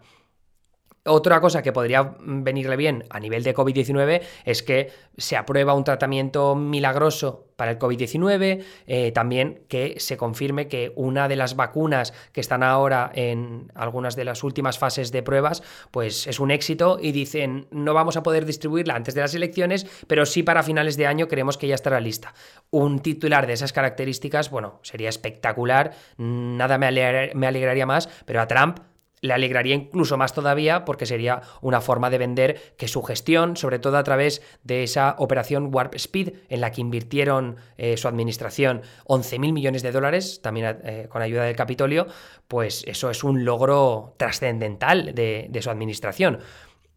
Otra 1.06 1.38
cosa 1.42 1.62
que 1.62 1.70
podría 1.70 2.16
venirle 2.18 2.76
bien 2.76 3.04
a 3.10 3.20
nivel 3.20 3.42
de 3.42 3.54
COVID-19 3.54 4.22
es 4.46 4.62
que 4.62 4.90
se 5.18 5.36
aprueba 5.36 5.74
un 5.74 5.84
tratamiento 5.84 6.54
milagroso 6.54 7.48
para 7.56 7.72
el 7.72 7.78
COVID-19, 7.78 8.64
eh, 8.86 9.12
también 9.12 9.64
que 9.68 9.96
se 9.98 10.16
confirme 10.16 10.66
que 10.66 10.92
una 10.96 11.28
de 11.28 11.36
las 11.36 11.56
vacunas 11.56 12.14
que 12.32 12.40
están 12.40 12.62
ahora 12.62 13.12
en 13.14 13.70
algunas 13.74 14.16
de 14.16 14.24
las 14.24 14.42
últimas 14.42 14.78
fases 14.78 15.12
de 15.12 15.22
pruebas, 15.22 15.62
pues 15.90 16.26
es 16.26 16.40
un 16.40 16.50
éxito 16.50 16.98
y 16.98 17.12
dicen 17.12 17.66
no 17.70 17.92
vamos 17.92 18.16
a 18.16 18.22
poder 18.22 18.46
distribuirla 18.46 18.94
antes 18.94 19.14
de 19.14 19.20
las 19.20 19.34
elecciones, 19.34 19.86
pero 20.06 20.24
sí 20.24 20.42
para 20.42 20.62
finales 20.62 20.96
de 20.96 21.06
año 21.06 21.28
creemos 21.28 21.58
que 21.58 21.68
ya 21.68 21.74
estará 21.74 22.00
lista. 22.00 22.32
Un 22.70 23.00
titular 23.00 23.46
de 23.46 23.52
esas 23.52 23.74
características, 23.74 24.50
bueno, 24.50 24.80
sería 24.82 25.10
espectacular, 25.10 25.92
nada 26.16 26.78
me, 26.78 27.30
me 27.34 27.46
alegraría 27.46 27.84
más, 27.84 28.08
pero 28.24 28.40
a 28.40 28.48
Trump 28.48 28.78
le 29.24 29.32
alegraría 29.32 29.74
incluso 29.74 30.18
más 30.18 30.34
todavía 30.34 30.84
porque 30.84 31.06
sería 31.06 31.40
una 31.62 31.80
forma 31.80 32.10
de 32.10 32.18
vender 32.18 32.74
que 32.76 32.88
su 32.88 33.02
gestión, 33.02 33.56
sobre 33.56 33.78
todo 33.78 33.96
a 33.96 34.04
través 34.04 34.42
de 34.64 34.82
esa 34.82 35.16
operación 35.18 35.70
Warp 35.72 35.94
Speed 35.94 36.34
en 36.50 36.60
la 36.60 36.70
que 36.70 36.82
invirtieron 36.82 37.56
eh, 37.78 37.96
su 37.96 38.06
administración 38.06 38.82
11.000 39.06 39.52
millones 39.54 39.82
de 39.82 39.92
dólares, 39.92 40.40
también 40.42 40.76
eh, 40.84 41.06
con 41.08 41.22
ayuda 41.22 41.44
del 41.44 41.56
Capitolio, 41.56 42.06
pues 42.48 42.84
eso 42.86 43.08
es 43.08 43.24
un 43.24 43.46
logro 43.46 44.14
trascendental 44.18 45.14
de, 45.14 45.58
su 45.62 45.70
administración. 45.70 46.40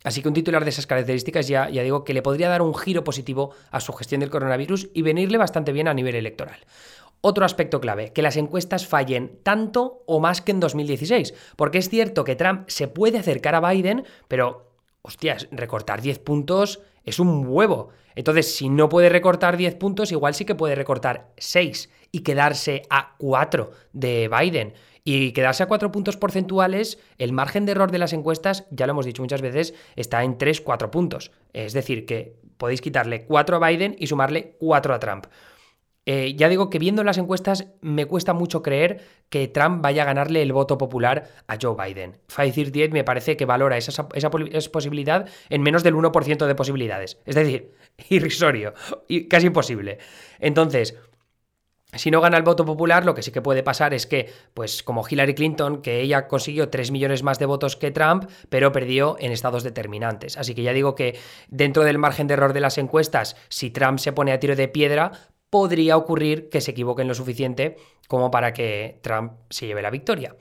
Así 0.04 0.22
que 0.22 0.28
un 0.28 0.34
titular 0.34 0.66
de 0.66 0.72
esas 0.72 0.86
características 0.86 1.48
ya, 1.48 1.70
ya 1.70 1.82
digo 1.82 2.04
que 2.04 2.14
le 2.14 2.22
podría 2.22 2.50
dar 2.50 2.62
un 2.62 2.76
giro 2.76 3.06
positivo 3.06 3.54
a 3.72 3.80
su 3.80 3.94
gestión 3.94 4.20
del 4.20 4.30
coronavirus 4.30 4.90
y 4.94 5.02
venirle 5.02 5.38
bastante 5.38 5.72
bien 5.72 5.88
a 5.88 5.94
nivel 5.94 6.16
electoral. 6.16 6.60
Otro 7.22 7.46
aspecto 7.46 7.82
clave, 7.82 8.14
que 8.14 8.22
las 8.22 8.38
encuestas 8.38 8.86
fallen 8.88 9.40
tanto 9.44 10.04
o 10.06 10.20
más 10.20 10.42
que 10.42 10.52
en 10.52 10.60
2016, 10.60 11.34
porque 11.56 11.80
es 11.80 11.90
cierto 11.90 12.24
que 12.24 12.36
Trump 12.36 12.70
se 12.70 12.88
puede 12.88 13.18
acercar 13.18 13.56
a 13.56 13.72
Biden, 13.72 14.06
pero, 14.28 14.72
hostias, 15.02 15.48
recortar 15.52 16.02
10 16.02 16.20
puntos 16.20 16.82
es 17.04 17.20
un 17.20 17.48
huevo. 17.48 17.90
Entonces, 18.16 18.56
si 18.56 18.70
no 18.70 18.90
puede 18.90 19.10
recortar 19.10 19.58
10 19.58 19.76
puntos, 19.76 20.12
igual 20.12 20.36
sí 20.36 20.46
que 20.46 20.56
puede 20.56 20.76
recortar 20.76 21.32
6 21.38 21.90
y 22.12 22.20
quedarse 22.20 22.84
a 22.90 23.16
4 23.18 23.72
de 23.94 24.30
Biden. 24.30 24.74
Y 25.04 25.32
quedarse 25.32 25.64
a 25.64 25.68
4 25.68 25.92
puntos 25.92 26.18
porcentuales, 26.18 27.00
el 27.18 27.32
margen 27.32 27.66
de 27.66 27.72
error 27.72 27.92
de 27.92 28.00
las 28.00 28.12
encuestas, 28.14 28.66
ya 28.72 28.86
lo 28.86 28.92
hemos 28.92 29.06
dicho 29.06 29.22
muchas 29.22 29.42
veces, 29.42 29.74
está 29.96 30.24
en 30.24 30.38
3-4 30.38 30.90
puntos. 30.90 31.32
Es 31.54 31.74
decir, 31.74 32.06
que 32.06 32.36
podéis 32.58 32.82
quitarle 32.82 33.24
4 33.26 33.56
a 33.56 33.70
Biden 33.70 33.96
y 33.98 34.08
sumarle 34.08 34.58
4 34.60 34.94
a 34.94 35.00
Trump. 35.00 35.28
Eh, 36.10 36.36
ya 36.38 36.48
digo 36.48 36.70
que 36.70 36.80
viendo 36.80 37.04
las 37.04 37.18
encuestas 37.18 37.68
me 37.82 38.06
cuesta 38.06 38.32
mucho 38.34 38.64
creer 38.64 39.02
que 39.28 39.50
Trump 39.50 39.82
vaya 39.82 40.04
a 40.04 40.06
ganarle 40.06 40.42
el 40.42 40.54
voto 40.54 40.78
popular 40.78 41.28
a 41.48 41.58
Joe 41.62 41.76
Biden. 41.76 42.14
538 42.28 42.94
me 42.94 43.04
parece 43.04 43.36
que 43.36 43.44
valora 43.44 43.76
esa, 43.76 44.08
posibilidad 44.08 45.28
en 45.50 45.62
menos 45.62 45.84
del 45.84 45.96
1% 45.96 46.46
de 46.46 46.56
posibilidades. 46.56 47.20
Es 47.26 47.36
decir, 47.36 47.74
irrisorio 48.10 48.74
y 49.10 49.28
casi 49.28 49.48
imposible. 49.48 49.98
Entonces, 50.40 50.96
si 51.92 52.10
no 52.10 52.22
gana 52.22 52.38
el 52.38 52.44
voto 52.44 52.64
popular, 52.64 53.06
lo 53.06 53.14
que 53.14 53.22
sí 53.22 53.32
que 53.32 53.42
puede 53.42 53.62
pasar 53.62 53.94
es 53.94 54.08
que, 54.08 54.32
pues 54.54 54.84
como 54.84 55.06
Hillary 55.06 55.36
Clinton, 55.36 55.82
que 55.82 56.00
ella 56.00 56.30
consiguió 56.30 56.70
3 56.70 56.90
millones 56.92 57.22
más 57.22 57.38
de 57.38 57.48
votos 57.48 57.76
que 57.76 57.92
Trump, 57.92 58.30
pero 58.48 58.72
perdió 58.72 59.18
en 59.20 59.34
estados 59.34 59.64
determinantes. 59.64 60.38
Así 60.38 60.56
que 60.56 60.64
ya 60.64 60.72
digo 60.72 60.96
que 60.96 61.20
dentro 61.50 61.84
del 61.84 61.98
margen 61.98 62.28
de 62.28 62.36
error 62.36 62.54
de 62.54 62.62
las 62.62 62.78
encuestas, 62.78 63.36
si 63.50 63.72
Trump 63.72 64.00
se 64.00 64.14
pone 64.14 64.32
a 64.32 64.40
tiro 64.40 64.56
de 64.56 64.70
piedra, 64.70 65.12
podría 65.50 65.98
ocurrir 65.98 66.50
que 66.50 66.62
se 66.62 66.72
equivoquen 66.72 67.08
lo 67.08 67.14
suficiente 67.14 67.78
como 68.08 68.32
para 68.32 68.54
que 68.54 69.00
Trump 69.02 69.34
se 69.50 69.68
lleve 69.68 69.82
la 69.82 69.90
victoria. 69.90 70.36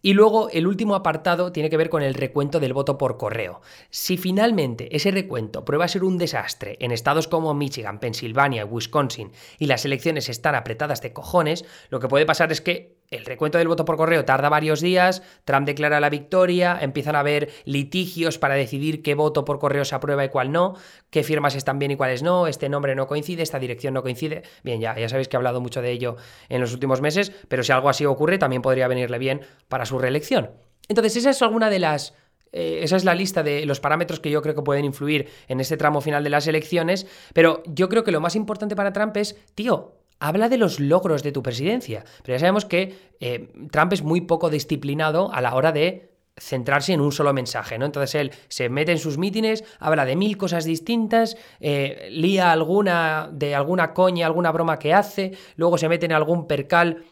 Y 0.00 0.12
luego 0.12 0.48
el 0.50 0.66
último 0.68 0.94
apartado 0.94 1.50
tiene 1.50 1.70
que 1.70 1.76
ver 1.76 1.90
con 1.90 2.02
el 2.02 2.14
recuento 2.14 2.60
del 2.60 2.72
voto 2.72 2.98
por 2.98 3.16
correo. 3.16 3.60
Si 3.90 4.16
finalmente 4.16 4.94
ese 4.94 5.10
recuento 5.10 5.64
prueba 5.64 5.88
ser 5.88 6.04
un 6.04 6.18
desastre 6.18 6.76
en 6.80 6.92
estados 6.92 7.26
como 7.26 7.52
Michigan, 7.52 7.98
Pensilvania 7.98 8.62
y 8.62 8.64
Wisconsin 8.64 9.32
y 9.58 9.66
las 9.66 9.84
elecciones 9.84 10.28
están 10.28 10.54
apretadas 10.54 11.02
de 11.02 11.12
cojones, 11.12 11.64
lo 11.90 11.98
que 11.98 12.08
puede 12.08 12.26
pasar 12.26 12.52
es 12.52 12.60
que 12.60 12.97
el 13.10 13.24
recuento 13.24 13.58
del 13.58 13.68
voto 13.68 13.84
por 13.84 13.96
correo 13.96 14.24
tarda 14.24 14.48
varios 14.48 14.80
días, 14.80 15.22
Trump 15.44 15.66
declara 15.66 16.00
la 16.00 16.10
victoria, 16.10 16.78
empiezan 16.80 17.16
a 17.16 17.20
haber 17.20 17.50
litigios 17.64 18.38
para 18.38 18.54
decidir 18.54 19.02
qué 19.02 19.14
voto 19.14 19.44
por 19.44 19.58
correo 19.58 19.84
se 19.84 19.94
aprueba 19.94 20.24
y 20.24 20.28
cuál 20.28 20.52
no, 20.52 20.74
qué 21.10 21.22
firmas 21.22 21.54
están 21.54 21.78
bien 21.78 21.92
y 21.92 21.96
cuáles 21.96 22.22
no, 22.22 22.46
este 22.46 22.68
nombre 22.68 22.94
no 22.94 23.06
coincide, 23.06 23.42
esta 23.42 23.58
dirección 23.58 23.94
no 23.94 24.02
coincide. 24.02 24.42
Bien, 24.62 24.80
ya, 24.80 24.98
ya 24.98 25.08
sabéis 25.08 25.28
que 25.28 25.36
he 25.36 25.38
hablado 25.38 25.60
mucho 25.60 25.80
de 25.80 25.90
ello 25.90 26.16
en 26.48 26.60
los 26.60 26.72
últimos 26.74 27.00
meses, 27.00 27.32
pero 27.48 27.62
si 27.62 27.72
algo 27.72 27.88
así 27.88 28.04
ocurre, 28.04 28.38
también 28.38 28.62
podría 28.62 28.88
venirle 28.88 29.18
bien 29.18 29.40
para 29.68 29.86
su 29.86 29.98
reelección. 29.98 30.50
Entonces, 30.88 31.16
esa 31.16 31.30
es 31.30 31.42
alguna 31.42 31.70
de 31.70 31.78
las 31.78 32.14
eh, 32.52 32.80
esa 32.82 32.96
es 32.96 33.04
la 33.04 33.14
lista 33.14 33.42
de 33.42 33.66
los 33.66 33.80
parámetros 33.80 34.20
que 34.20 34.30
yo 34.30 34.40
creo 34.42 34.54
que 34.54 34.62
pueden 34.62 34.84
influir 34.84 35.28
en 35.48 35.60
este 35.60 35.76
tramo 35.76 36.00
final 36.00 36.24
de 36.24 36.30
las 36.30 36.46
elecciones, 36.46 37.06
pero 37.34 37.62
yo 37.66 37.88
creo 37.88 38.04
que 38.04 38.12
lo 38.12 38.20
más 38.20 38.36
importante 38.36 38.74
para 38.74 38.92
Trump 38.92 39.16
es, 39.18 39.36
tío, 39.54 39.97
habla 40.20 40.48
de 40.48 40.58
los 40.58 40.80
logros 40.80 41.22
de 41.22 41.32
tu 41.32 41.42
presidencia. 41.42 42.04
Pero 42.22 42.36
ya 42.36 42.40
sabemos 42.40 42.64
que 42.64 42.94
eh, 43.20 43.52
Trump 43.70 43.92
es 43.92 44.02
muy 44.02 44.22
poco 44.22 44.50
disciplinado 44.50 45.32
a 45.32 45.40
la 45.40 45.54
hora 45.54 45.72
de 45.72 46.08
centrarse 46.36 46.92
en 46.92 47.00
un 47.00 47.10
solo 47.10 47.32
mensaje, 47.32 47.78
¿no? 47.78 47.86
Entonces 47.86 48.14
él 48.14 48.32
se 48.48 48.68
mete 48.68 48.92
en 48.92 48.98
sus 48.98 49.18
mítines, 49.18 49.64
habla 49.80 50.04
de 50.04 50.14
mil 50.14 50.36
cosas 50.36 50.64
distintas, 50.64 51.36
eh, 51.58 52.08
lía 52.12 52.52
alguna 52.52 53.28
de 53.32 53.56
alguna 53.56 53.92
coña, 53.92 54.26
alguna 54.26 54.52
broma 54.52 54.78
que 54.78 54.94
hace, 54.94 55.32
luego 55.56 55.78
se 55.78 55.88
mete 55.88 56.06
en 56.06 56.12
algún 56.12 56.46
percal 56.46 57.04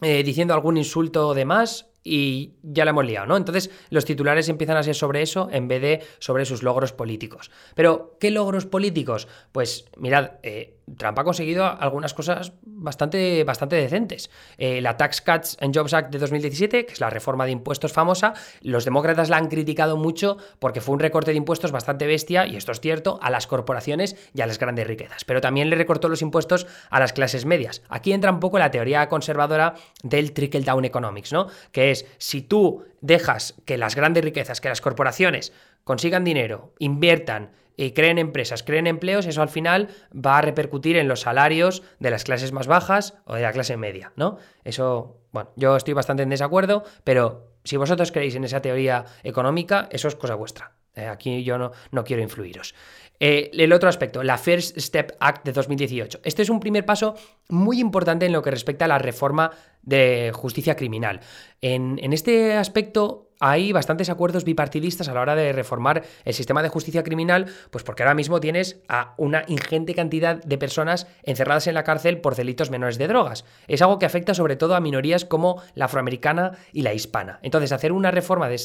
eh, 0.00 0.22
diciendo 0.22 0.54
algún 0.54 0.78
insulto 0.78 1.34
de 1.34 1.44
más, 1.44 1.88
y 2.04 2.54
ya 2.62 2.84
la 2.84 2.92
hemos 2.92 3.04
liado, 3.04 3.26
¿no? 3.26 3.36
Entonces 3.36 3.70
los 3.90 4.04
titulares 4.04 4.48
empiezan 4.48 4.76
a 4.76 4.82
ser 4.82 4.94
sobre 4.94 5.20
eso 5.20 5.48
en 5.52 5.68
vez 5.68 5.82
de 5.82 6.02
sobre 6.20 6.44
sus 6.44 6.62
logros 6.62 6.92
políticos. 6.92 7.50
Pero, 7.74 8.16
¿qué 8.18 8.30
logros 8.30 8.64
políticos? 8.64 9.28
Pues 9.52 9.84
mirad, 9.96 10.32
eh, 10.42 10.77
Trump 10.96 11.18
ha 11.18 11.24
conseguido 11.24 11.64
algunas 11.64 12.14
cosas 12.14 12.52
bastante, 12.62 13.44
bastante 13.44 13.76
decentes. 13.76 14.30
Eh, 14.56 14.80
la 14.80 14.96
Tax 14.96 15.20
Cuts 15.20 15.56
and 15.60 15.76
Jobs 15.76 15.94
Act 15.94 16.12
de 16.12 16.18
2017, 16.18 16.86
que 16.86 16.92
es 16.92 17.00
la 17.00 17.10
reforma 17.10 17.44
de 17.44 17.52
impuestos 17.52 17.92
famosa, 17.92 18.34
los 18.62 18.84
demócratas 18.84 19.28
la 19.28 19.36
han 19.36 19.48
criticado 19.48 19.96
mucho 19.96 20.36
porque 20.58 20.80
fue 20.80 20.94
un 20.94 21.00
recorte 21.00 21.32
de 21.32 21.36
impuestos 21.36 21.72
bastante 21.72 22.06
bestia, 22.06 22.46
y 22.46 22.56
esto 22.56 22.72
es 22.72 22.80
cierto, 22.80 23.18
a 23.22 23.30
las 23.30 23.46
corporaciones 23.46 24.16
y 24.34 24.40
a 24.40 24.46
las 24.46 24.58
grandes 24.58 24.86
riquezas. 24.86 25.24
Pero 25.24 25.40
también 25.40 25.70
le 25.70 25.76
recortó 25.76 26.08
los 26.08 26.22
impuestos 26.22 26.66
a 26.90 27.00
las 27.00 27.12
clases 27.12 27.44
medias. 27.44 27.82
Aquí 27.88 28.12
entra 28.12 28.30
un 28.30 28.40
poco 28.40 28.58
la 28.58 28.70
teoría 28.70 29.08
conservadora 29.08 29.74
del 30.02 30.32
trickle 30.32 30.62
down 30.62 30.84
economics, 30.84 31.32
¿no? 31.32 31.48
Que 31.72 31.90
es 31.90 32.06
si 32.18 32.42
tú 32.42 32.84
dejas 33.00 33.54
que 33.64 33.78
las 33.78 33.94
grandes 33.94 34.24
riquezas, 34.24 34.60
que 34.60 34.68
las 34.68 34.80
corporaciones 34.80 35.52
consigan 35.84 36.24
dinero, 36.24 36.72
inviertan 36.78 37.50
y 37.78 37.92
creen 37.92 38.18
empresas, 38.18 38.64
creen 38.64 38.88
empleos, 38.88 39.24
eso 39.24 39.40
al 39.40 39.48
final 39.48 39.88
va 40.12 40.38
a 40.38 40.42
repercutir 40.42 40.96
en 40.96 41.06
los 41.06 41.20
salarios 41.20 41.84
de 42.00 42.10
las 42.10 42.24
clases 42.24 42.52
más 42.52 42.66
bajas 42.66 43.14
o 43.24 43.36
de 43.36 43.42
la 43.42 43.52
clase 43.52 43.76
media, 43.76 44.12
¿no? 44.16 44.36
Eso, 44.64 45.20
bueno, 45.32 45.50
yo 45.54 45.76
estoy 45.76 45.94
bastante 45.94 46.24
en 46.24 46.28
desacuerdo, 46.28 46.82
pero 47.04 47.52
si 47.62 47.76
vosotros 47.76 48.10
creéis 48.10 48.34
en 48.34 48.42
esa 48.42 48.60
teoría 48.60 49.04
económica, 49.22 49.88
eso 49.92 50.08
es 50.08 50.16
cosa 50.16 50.34
vuestra. 50.34 50.72
Eh, 50.96 51.06
aquí 51.06 51.44
yo 51.44 51.56
no, 51.56 51.70
no 51.92 52.02
quiero 52.02 52.20
influiros. 52.20 52.74
Eh, 53.20 53.50
el 53.52 53.72
otro 53.72 53.88
aspecto, 53.88 54.24
la 54.24 54.38
First 54.38 54.76
Step 54.78 55.12
Act 55.20 55.44
de 55.44 55.52
2018. 55.52 56.20
Este 56.24 56.42
es 56.42 56.50
un 56.50 56.58
primer 56.58 56.84
paso 56.84 57.14
muy 57.48 57.78
importante 57.78 58.26
en 58.26 58.32
lo 58.32 58.42
que 58.42 58.50
respecta 58.50 58.86
a 58.86 58.88
la 58.88 58.98
reforma 58.98 59.52
de 59.82 60.32
justicia 60.34 60.74
criminal. 60.74 61.20
En, 61.60 62.00
en 62.02 62.12
este 62.12 62.54
aspecto 62.54 63.27
hay 63.40 63.72
bastantes 63.72 64.10
acuerdos 64.10 64.44
bipartidistas 64.44 65.08
a 65.08 65.14
la 65.14 65.20
hora 65.20 65.34
de 65.34 65.52
reformar 65.52 66.04
el 66.24 66.34
sistema 66.34 66.62
de 66.62 66.68
justicia 66.68 67.02
criminal, 67.02 67.46
pues 67.70 67.84
porque 67.84 68.02
ahora 68.02 68.14
mismo 68.14 68.40
tienes 68.40 68.80
a 68.88 69.14
una 69.16 69.44
ingente 69.48 69.94
cantidad 69.94 70.42
de 70.42 70.58
personas 70.58 71.06
encerradas 71.22 71.66
en 71.66 71.74
la 71.74 71.84
cárcel 71.84 72.20
por 72.20 72.34
delitos 72.34 72.70
menores 72.70 72.98
de 72.98 73.08
drogas. 73.08 73.44
Es 73.66 73.82
algo 73.82 73.98
que 73.98 74.06
afecta 74.06 74.34
sobre 74.34 74.56
todo 74.56 74.74
a 74.74 74.80
minorías 74.80 75.24
como 75.24 75.62
la 75.74 75.86
afroamericana 75.86 76.52
y 76.72 76.82
la 76.82 76.94
hispana. 76.94 77.38
Entonces, 77.42 77.72
hacer 77.72 77.92
una 77.92 78.10
reforma 78.10 78.48
del, 78.48 78.60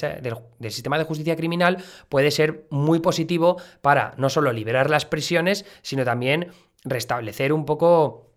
del 0.60 0.72
sistema 0.72 0.98
de 0.98 1.04
justicia 1.04 1.36
criminal 1.36 1.78
puede 2.10 2.32
ser 2.32 2.66
muy 2.70 3.00
positivo 3.00 3.62
para 3.82 4.14
no 4.18 4.30
solo 4.30 4.52
liberar 4.52 4.90
las 4.90 5.06
prisiones, 5.06 5.66
sino 5.82 6.04
también 6.04 6.52
restablecer 6.84 7.54
un 7.54 7.66
poco 7.66 8.33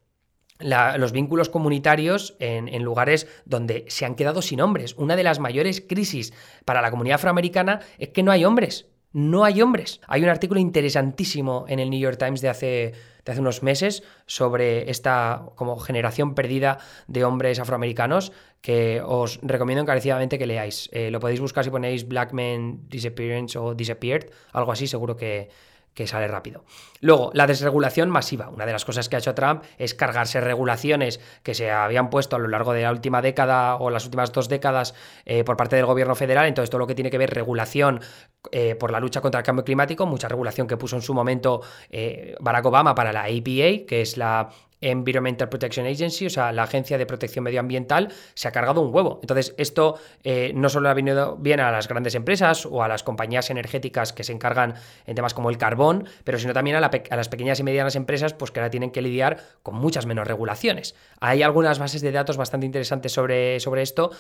los 0.59 1.13
vínculos 1.13 1.49
comunitarios 1.49 2.37
en, 2.39 2.83
lugares 2.83 3.27
donde 3.45 3.85
se 3.89 4.05
han 4.05 4.15
quedado 4.15 4.43
sin 4.43 4.61
hombres. 4.61 4.95
Una 4.97 5.17
de 5.17 5.25
las 5.25 5.39
mayores 5.39 5.83
crisis 5.87 6.33
para 6.65 6.83
la 6.83 6.91
comunidad 6.91 7.17
afroamericana 7.17 7.81
es 7.99 8.11
que 8.11 8.23
no 8.23 8.31
hay 8.33 8.45
hombres. 8.45 8.87
No 9.13 9.45
hay 9.45 9.63
hombres. 9.63 10.01
Hay 10.09 10.23
un 10.23 10.29
artículo 10.29 10.61
interesantísimo 10.61 11.65
en 11.69 11.79
el 11.79 11.89
New 11.89 11.99
York 11.99 12.19
Times 12.19 12.43
de 12.43 12.51
hace, 12.51 12.93
de 13.25 13.33
hace 13.33 13.41
unos 13.41 13.63
meses 13.63 14.03
sobre 14.27 14.91
esta 14.91 15.47
como 15.55 15.79
generación 15.79 16.35
perdida 16.35 16.79
de 17.07 17.25
hombres 17.25 17.59
afroamericanos 17.59 18.33
que 18.61 19.01
os 19.03 19.39
recomiendo 19.43 19.83
encarecidamente 19.83 20.39
que 20.39 20.47
leáis. 20.47 20.91
Eh, 20.93 21.11
lo 21.11 21.21
podéis 21.21 21.41
buscar 21.41 21.65
si 21.65 21.71
ponéis 21.71 22.07
Black 22.07 22.33
Men 22.33 22.89
Disappearance 22.89 23.59
o 23.59 23.75
Disappeared, 23.75 24.29
algo 24.53 24.73
así, 24.73 24.87
seguro 24.87 25.17
que, 25.17 25.49
que 25.97 26.07
sale 26.07 26.29
rápido. 26.29 26.63
Luego, 27.01 27.31
la 27.33 27.47
desregulación 27.47 28.11
masiva. 28.11 28.51
Una 28.51 28.67
de 28.67 28.73
las 28.73 28.85
cosas 28.85 29.09
que 29.09 29.17
ha 29.17 29.19
hecho 29.19 29.35
Trump 29.35 29.63
es 29.79 29.95
cargarse 29.95 30.43
regulaciones 30.43 31.21
que 31.43 31.55
se 31.55 31.71
habían 31.71 32.11
puesto 32.11 32.37
a 32.37 32.39
lo 32.39 32.49
largo 32.49 32.75
de 32.75 32.83
la 32.83 32.93
última 32.93 33.23
década 33.23 33.77
o 33.77 33.89
las 33.89 34.05
últimas 34.05 34.31
dos 34.31 34.51
décadas 34.51 34.95
eh, 35.25 35.43
por 35.43 35.57
parte 35.57 35.75
del 35.75 35.87
gobierno 35.87 36.15
federal. 36.15 36.47
Entonces, 36.47 36.69
todo 36.69 36.81
lo 36.81 36.87
que 36.87 36.95
tiene 36.95 37.11
que 37.11 37.17
ver 37.17 37.31
regulación 37.31 38.03
eh, 38.53 38.75
por 38.75 38.93
la 38.93 39.01
lucha 39.01 39.23
contra 39.23 39.41
el 39.41 39.47
cambio 39.47 39.65
climático, 39.65 40.05
mucha 40.05 40.29
regulación 40.29 40.67
que 40.67 40.77
puso 40.77 40.97
en 40.97 41.03
su 41.03 41.15
momento 41.15 41.63
eh, 41.89 42.37
Barack 42.41 42.67
Obama 42.67 42.95
para 42.95 43.11
la 43.15 43.23
APA, 43.23 43.87
que 43.89 44.03
es 44.03 44.19
la 44.19 44.51
Environmental 44.81 45.49
Protection 45.49 45.87
Agency, 45.87 46.27
o 46.27 46.31
sea, 46.31 46.53
la 46.53 46.65
Agencia 46.65 46.99
de 46.99 47.07
Protección 47.07 47.45
Medioambiental, 47.45 48.13
se 48.35 48.49
ha 48.49 48.53
cargado 48.53 48.81
un 48.81 48.95
huevo. 48.95 49.19
Entonces, 49.23 49.55
esto 49.59 49.99
eh, 50.25 50.53
no 50.55 50.69
solo 50.69 50.89
ha 50.89 50.95
venido 50.95 51.37
bien 51.37 51.61
a 51.61 51.71
las 51.71 51.89
grandes 51.89 52.15
empresas 52.15 52.67
o 52.67 52.83
a 52.83 52.89
las 52.89 53.03
compañías 53.03 53.51
energéticas 53.51 54.13
que 54.13 54.25
se 54.25 54.33
encargan 54.33 54.75
en 55.07 55.15
temas 55.15 55.35
como 55.35 55.51
el 55.51 55.59
carbón, 55.59 56.09
pero 56.25 56.39
sino 56.39 56.53
también 56.53 56.77
a, 56.77 56.81
las 56.81 57.29
pequeñas 57.29 57.61
y 57.61 57.63
medianas 57.63 57.97
empresas, 57.97 58.35
pues 58.35 58.51
que 58.51 58.61
ahora 58.61 58.71
tienen 58.71 58.91
que 58.91 59.03
lidiar 59.03 59.39
con 59.63 59.77
muchas 59.77 60.07
menos 60.07 60.27
regulaciones. 60.27 60.95
Hay 61.21 61.43
algunas 61.43 61.79
bases 61.79 62.03
de 62.03 62.13
datos 62.13 62.37
bastante 62.37 62.67
interesantes 62.67 63.13
sobre, 63.13 63.61
sobre 63.61 63.83
esto. 63.83 64.11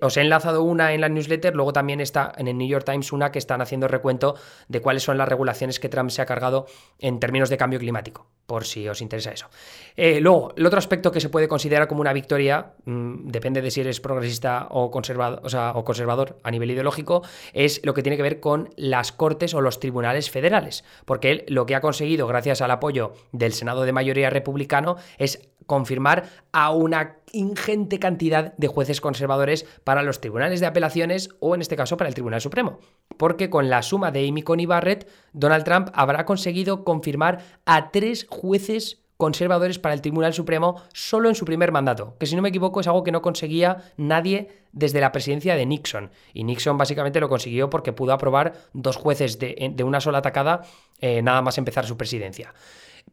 os 0.00 0.16
he 0.16 0.20
enlazado 0.20 0.62
una 0.62 0.92
en 0.92 1.00
la 1.00 1.08
newsletter, 1.08 1.54
luego 1.54 1.72
también 1.72 2.00
está 2.00 2.32
en 2.36 2.48
el 2.48 2.58
New 2.58 2.68
York 2.68 2.84
Times 2.84 3.12
una 3.12 3.32
que 3.32 3.38
están 3.38 3.60
haciendo 3.60 3.88
recuento 3.88 4.34
de 4.68 4.80
cuáles 4.80 5.02
son 5.02 5.18
las 5.18 5.28
regulaciones 5.28 5.80
que 5.80 5.88
Trump 5.88 6.10
se 6.10 6.22
ha 6.22 6.26
cargado 6.26 6.66
en 6.98 7.20
términos 7.20 7.50
de 7.50 7.56
cambio 7.56 7.78
climático, 7.78 8.26
por 8.50 8.64
si 8.64 8.88
os 8.88 9.00
interesa 9.00 9.30
eso. 9.30 9.46
Eh, 9.94 10.18
luego, 10.20 10.52
el 10.56 10.66
otro 10.66 10.80
aspecto 10.80 11.12
que 11.12 11.20
se 11.20 11.28
puede 11.28 11.46
considerar 11.46 11.86
como 11.86 12.00
una 12.00 12.12
victoria, 12.12 12.72
mm, 12.84 13.28
depende 13.28 13.62
de 13.62 13.70
si 13.70 13.80
eres 13.80 14.00
progresista 14.00 14.66
o, 14.70 14.90
conservador, 14.90 15.40
o, 15.76 15.84
conservador 15.84 16.36
a 16.42 16.50
nivel 16.50 16.72
ideológico, 16.72 17.22
es 17.52 17.80
lo 17.84 17.94
que 17.94 18.02
tiene 18.02 18.16
que 18.16 18.24
ver 18.24 18.40
con 18.40 18.70
las 18.74 19.12
cortes 19.12 19.54
o 19.54 19.60
los 19.60 19.78
tribunales 19.78 20.30
federales. 20.30 20.82
Porque 21.04 21.30
él 21.30 21.44
lo 21.46 21.64
que 21.64 21.76
ha 21.76 21.80
conseguido, 21.80 22.26
gracias 22.26 22.60
al 22.60 22.72
apoyo 22.72 23.12
del 23.30 23.52
Senado 23.52 23.82
de 23.82 23.92
mayoría 23.92 24.30
republicano, 24.30 24.96
es 25.18 25.48
confirmar 25.70 26.24
a 26.50 26.72
una 26.72 27.18
ingente 27.30 28.00
cantidad 28.00 28.56
de 28.56 28.66
jueces 28.66 29.00
conservadores 29.00 29.64
para 29.84 30.02
los 30.02 30.20
tribunales 30.20 30.58
de 30.58 30.66
apelaciones 30.66 31.28
o 31.38 31.54
en 31.54 31.60
este 31.60 31.76
caso 31.76 31.96
para 31.96 32.08
el 32.08 32.14
Tribunal 32.14 32.40
Supremo. 32.40 32.80
Porque 33.16 33.50
con 33.50 33.70
la 33.70 33.82
suma 33.82 34.10
de 34.10 34.28
Amy 34.28 34.42
Coney 34.42 34.66
Barrett, 34.66 35.08
Donald 35.32 35.62
Trump 35.62 35.90
habrá 35.94 36.26
conseguido 36.26 36.82
confirmar 36.82 37.44
a 37.66 37.92
tres 37.92 38.26
jueces 38.28 39.00
conservadores 39.16 39.78
para 39.78 39.94
el 39.94 40.00
Tribunal 40.00 40.34
Supremo 40.34 40.82
solo 40.92 41.28
en 41.28 41.36
su 41.36 41.44
primer 41.44 41.70
mandato, 41.70 42.16
que 42.18 42.26
si 42.26 42.34
no 42.34 42.42
me 42.42 42.48
equivoco 42.48 42.80
es 42.80 42.88
algo 42.88 43.04
que 43.04 43.12
no 43.12 43.22
conseguía 43.22 43.92
nadie 43.96 44.48
desde 44.72 45.00
la 45.00 45.12
presidencia 45.12 45.54
de 45.54 45.66
Nixon. 45.66 46.10
Y 46.34 46.42
Nixon 46.42 46.78
básicamente 46.78 47.20
lo 47.20 47.28
consiguió 47.28 47.70
porque 47.70 47.92
pudo 47.92 48.12
aprobar 48.12 48.54
dos 48.72 48.96
jueces 48.96 49.38
de, 49.38 49.84
una 49.84 50.00
sola 50.00 50.18
atacada 50.18 50.62
eh, 51.00 51.22
nada 51.22 51.42
más 51.42 51.58
empezar 51.58 51.86
su 51.86 51.96
presidencia. 51.96 52.54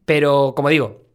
Pero, 0.04 0.54
como 0.56 0.70
digo, 0.70 1.07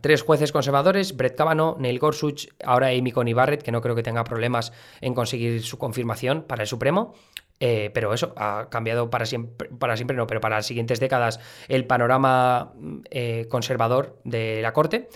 Tres 0.00 0.22
jueces 0.22 0.52
conservadores, 0.52 1.16
Brett 1.16 1.36
Kavanaugh, 1.36 1.78
Neil 1.78 1.98
Gorsuch, 1.98 2.48
ahora 2.64 2.88
Amy 2.88 3.12
Coney 3.12 3.34
Barrett, 3.34 3.62
que 3.62 3.72
no 3.72 3.80
creo 3.80 3.94
que 3.94 4.02
tenga 4.02 4.24
problemas 4.24 4.72
en 5.00 5.14
conseguir 5.14 5.62
su 5.62 5.78
confirmación 5.78 6.42
para 6.42 6.62
el 6.62 6.68
Supremo. 6.68 7.14
Eh, 7.58 7.90
pero 7.94 8.12
eso, 8.12 8.34
ha 8.36 8.68
cambiado 8.70 9.08
para 9.08 9.24
siempre, 9.24 9.70
para 9.70 9.96
siempre 9.96 10.16
no, 10.16 10.26
pero 10.26 10.40
para 10.40 10.56
las 10.56 10.66
siguientes 10.66 11.00
décadas 11.00 11.40
el 11.68 11.86
panorama 11.86 12.74
eh, 13.10 13.46
conservador 13.48 14.18
de 14.24 14.60
la 14.62 14.72
Corte. 14.72 15.08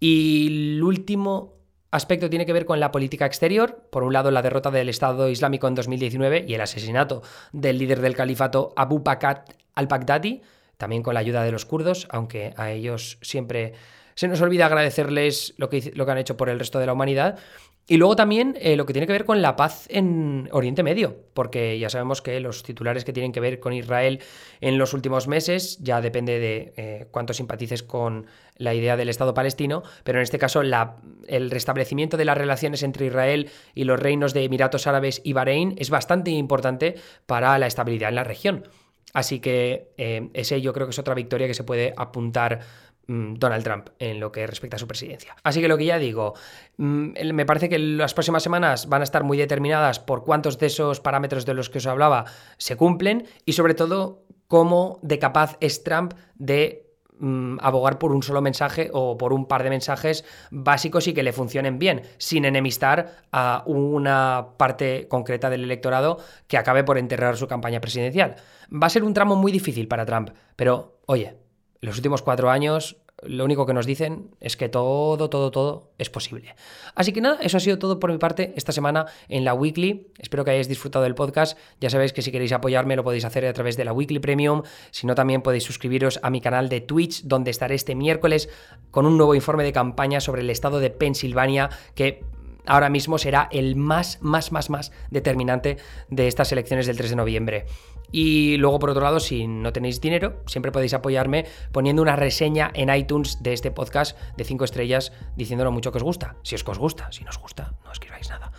Y 0.00 0.74
el 0.74 0.82
último 0.82 1.54
aspecto 1.92 2.28
tiene 2.28 2.46
que 2.46 2.52
ver 2.52 2.66
con 2.66 2.80
la 2.80 2.90
política 2.90 3.26
exterior. 3.26 3.86
Por 3.90 4.02
un 4.02 4.12
lado, 4.12 4.30
la 4.32 4.42
derrota 4.42 4.70
del 4.70 4.88
Estado 4.88 5.28
Islámico 5.28 5.68
en 5.68 5.76
2019 5.76 6.44
y 6.48 6.54
el 6.54 6.60
asesinato 6.60 7.22
del 7.52 7.78
líder 7.78 8.00
del 8.00 8.16
califato 8.16 8.72
Abu 8.76 8.98
Bakr 8.98 9.44
al-Baghdadi, 9.74 10.42
también 10.76 11.02
con 11.04 11.14
la 11.14 11.20
ayuda 11.20 11.44
de 11.44 11.52
los 11.52 11.64
kurdos, 11.64 12.08
aunque 12.10 12.52
a 12.56 12.72
ellos 12.72 13.18
siempre 13.22 13.74
se 14.14 14.28
nos 14.28 14.40
olvida 14.40 14.66
agradecerles 14.66 15.54
lo 15.56 15.68
que, 15.68 15.92
lo 15.94 16.06
que 16.06 16.12
han 16.12 16.18
hecho 16.18 16.36
por 16.36 16.48
el 16.48 16.58
resto 16.58 16.78
de 16.78 16.86
la 16.86 16.92
humanidad. 16.92 17.38
Y 17.86 17.98
luego 17.98 18.16
también 18.16 18.56
eh, 18.60 18.76
lo 18.76 18.86
que 18.86 18.94
tiene 18.94 19.06
que 19.06 19.12
ver 19.12 19.26
con 19.26 19.42
la 19.42 19.56
paz 19.56 19.86
en 19.90 20.48
Oriente 20.52 20.82
Medio, 20.82 21.18
porque 21.34 21.78
ya 21.78 21.90
sabemos 21.90 22.22
que 22.22 22.40
los 22.40 22.62
titulares 22.62 23.04
que 23.04 23.12
tienen 23.12 23.30
que 23.30 23.40
ver 23.40 23.60
con 23.60 23.74
Israel 23.74 24.20
en 24.62 24.78
los 24.78 24.94
últimos 24.94 25.28
meses 25.28 25.76
ya 25.80 26.00
depende 26.00 26.38
de 26.38 26.72
eh, 26.78 27.06
cuánto 27.10 27.34
simpatices 27.34 27.82
con 27.82 28.26
la 28.56 28.72
idea 28.72 28.96
del 28.96 29.10
Estado 29.10 29.34
palestino, 29.34 29.82
pero 30.02 30.18
en 30.18 30.22
este 30.22 30.38
caso 30.38 30.62
el 30.62 31.50
restablecimiento 31.50 32.16
de 32.16 32.24
las 32.24 32.38
relaciones 32.38 32.82
entre 32.82 33.06
Israel 33.06 33.50
y 33.74 33.84
los 33.84 34.00
reinos 34.00 34.32
de 34.32 34.44
Emiratos 34.44 34.86
Árabes 34.86 35.20
y 35.22 35.34
Bahrein 35.34 35.74
es 35.76 35.90
bastante 35.90 36.30
importante 36.30 36.94
para 37.26 37.58
la 37.58 37.66
estabilidad 37.66 38.08
en 38.08 38.14
la 38.14 38.24
región. 38.24 38.66
Así 39.12 39.40
que 39.40 39.92
eh, 39.98 40.30
ese 40.32 40.60
yo 40.60 40.72
creo 40.72 40.86
que 40.86 40.92
es 40.92 40.98
otra 40.98 41.14
victoria 41.14 41.46
que 41.46 41.54
se 41.54 41.64
puede 41.64 41.92
apuntar 41.96 42.60
Donald 43.06 43.64
Trump 43.64 43.88
en 43.98 44.20
lo 44.20 44.32
que 44.32 44.46
respecta 44.46 44.76
a 44.76 44.78
su 44.78 44.86
presidencia. 44.86 45.36
Así 45.42 45.60
que 45.60 45.68
lo 45.68 45.76
que 45.76 45.84
ya 45.86 45.98
digo, 45.98 46.34
mm, 46.76 47.32
me 47.32 47.46
parece 47.46 47.68
que 47.68 47.78
las 47.78 48.14
próximas 48.14 48.42
semanas 48.42 48.88
van 48.88 49.02
a 49.02 49.04
estar 49.04 49.24
muy 49.24 49.38
determinadas 49.38 50.00
por 50.00 50.24
cuántos 50.24 50.58
de 50.58 50.66
esos 50.66 51.00
parámetros 51.00 51.44
de 51.46 51.54
los 51.54 51.70
que 51.70 51.78
os 51.78 51.86
hablaba 51.86 52.24
se 52.56 52.76
cumplen 52.76 53.26
y 53.44 53.52
sobre 53.52 53.74
todo 53.74 54.24
cómo 54.48 54.98
de 55.02 55.18
capaz 55.18 55.56
es 55.60 55.84
Trump 55.84 56.14
de 56.34 56.86
mm, 57.18 57.58
abogar 57.60 57.98
por 57.98 58.12
un 58.12 58.22
solo 58.22 58.40
mensaje 58.40 58.90
o 58.92 59.18
por 59.18 59.32
un 59.32 59.46
par 59.46 59.62
de 59.62 59.70
mensajes 59.70 60.24
básicos 60.50 61.06
y 61.06 61.14
que 61.14 61.22
le 61.22 61.32
funcionen 61.32 61.78
bien, 61.78 62.02
sin 62.18 62.44
enemistar 62.44 63.16
a 63.32 63.62
una 63.66 64.48
parte 64.56 65.08
concreta 65.08 65.50
del 65.50 65.64
electorado 65.64 66.18
que 66.46 66.58
acabe 66.58 66.84
por 66.84 66.98
enterrar 66.98 67.36
su 67.36 67.48
campaña 67.48 67.80
presidencial. 67.80 68.36
Va 68.72 68.86
a 68.86 68.90
ser 68.90 69.04
un 69.04 69.14
tramo 69.14 69.36
muy 69.36 69.52
difícil 69.52 69.88
para 69.88 70.06
Trump, 70.06 70.30
pero 70.56 70.98
oye, 71.06 71.43
los 71.84 71.96
últimos 71.96 72.22
cuatro 72.22 72.50
años 72.50 72.96
lo 73.22 73.44
único 73.44 73.64
que 73.64 73.72
nos 73.72 73.86
dicen 73.86 74.30
es 74.40 74.56
que 74.56 74.68
todo, 74.68 75.30
todo, 75.30 75.50
todo 75.50 75.92
es 75.98 76.10
posible. 76.10 76.54
Así 76.94 77.12
que 77.12 77.20
nada, 77.20 77.38
eso 77.40 77.56
ha 77.56 77.60
sido 77.60 77.78
todo 77.78 77.98
por 77.98 78.12
mi 78.12 78.18
parte 78.18 78.52
esta 78.56 78.72
semana 78.72 79.06
en 79.28 79.44
la 79.44 79.54
Weekly. 79.54 80.08
Espero 80.18 80.44
que 80.44 80.50
hayáis 80.50 80.68
disfrutado 80.68 81.04
del 81.04 81.14
podcast. 81.14 81.58
Ya 81.80 81.90
sabéis 81.90 82.12
que 82.12 82.22
si 82.22 82.32
queréis 82.32 82.52
apoyarme 82.52 82.96
lo 82.96 83.04
podéis 83.04 83.24
hacer 83.24 83.46
a 83.46 83.52
través 83.52 83.76
de 83.76 83.84
la 83.84 83.92
Weekly 83.92 84.18
Premium. 84.18 84.62
Si 84.90 85.06
no, 85.06 85.14
también 85.14 85.42
podéis 85.42 85.64
suscribiros 85.64 86.20
a 86.22 86.30
mi 86.30 86.40
canal 86.40 86.68
de 86.68 86.80
Twitch, 86.80 87.22
donde 87.24 87.50
estaré 87.50 87.76
este 87.76 87.94
miércoles 87.94 88.48
con 88.90 89.06
un 89.06 89.16
nuevo 89.16 89.34
informe 89.34 89.64
de 89.64 89.72
campaña 89.72 90.20
sobre 90.20 90.42
el 90.42 90.50
estado 90.50 90.80
de 90.80 90.90
Pensilvania 90.90 91.70
que 91.94 92.24
ahora 92.66 92.88
mismo 92.88 93.18
será 93.18 93.48
el 93.52 93.76
más, 93.76 94.18
más, 94.22 94.52
más, 94.52 94.70
más 94.70 94.92
determinante 95.10 95.76
de 96.08 96.26
estas 96.26 96.50
elecciones 96.52 96.86
del 96.86 96.96
3 96.96 97.10
de 97.10 97.16
noviembre. 97.16 97.66
Y 98.12 98.56
luego, 98.58 98.78
por 98.78 98.90
otro 98.90 99.02
lado, 99.02 99.20
si 99.20 99.46
no 99.46 99.72
tenéis 99.72 100.00
dinero, 100.00 100.42
siempre 100.46 100.72
podéis 100.72 100.94
apoyarme 100.94 101.46
poniendo 101.72 102.02
una 102.02 102.16
reseña 102.16 102.70
en 102.74 102.94
iTunes 102.94 103.42
de 103.42 103.52
este 103.52 103.70
podcast 103.70 104.16
de 104.36 104.44
5 104.44 104.64
estrellas 104.64 105.12
diciendo 105.36 105.64
lo 105.64 105.72
mucho 105.72 105.90
que 105.90 105.98
os 105.98 106.04
gusta. 106.04 106.36
Si 106.42 106.54
es 106.54 106.62
que 106.62 106.70
os 106.70 106.78
gusta, 106.78 107.10
si 107.12 107.24
no 107.24 107.30
os 107.30 107.38
gusta, 107.38 107.74
no 107.84 107.92
escribáis 107.92 108.28
nada. 108.30 108.52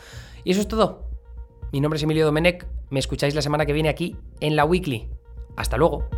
Y 0.43 0.51
eso 0.51 0.62
es 0.62 0.67
todo. 0.67 1.10
Mi 1.71 1.81
nombre 1.81 1.97
es 1.97 2.03
Emilio 2.03 2.25
Domenech. 2.25 2.67
Me 2.89 2.99
escucháis 2.99 3.36
la 3.36 3.41
semana 3.41 3.65
que 3.65 3.73
viene 3.73 3.89
aquí 3.89 4.15
en 4.39 4.55
la 4.55 4.65
Weekly. 4.65 5.10
Hasta 5.55 5.77
luego. 5.77 6.10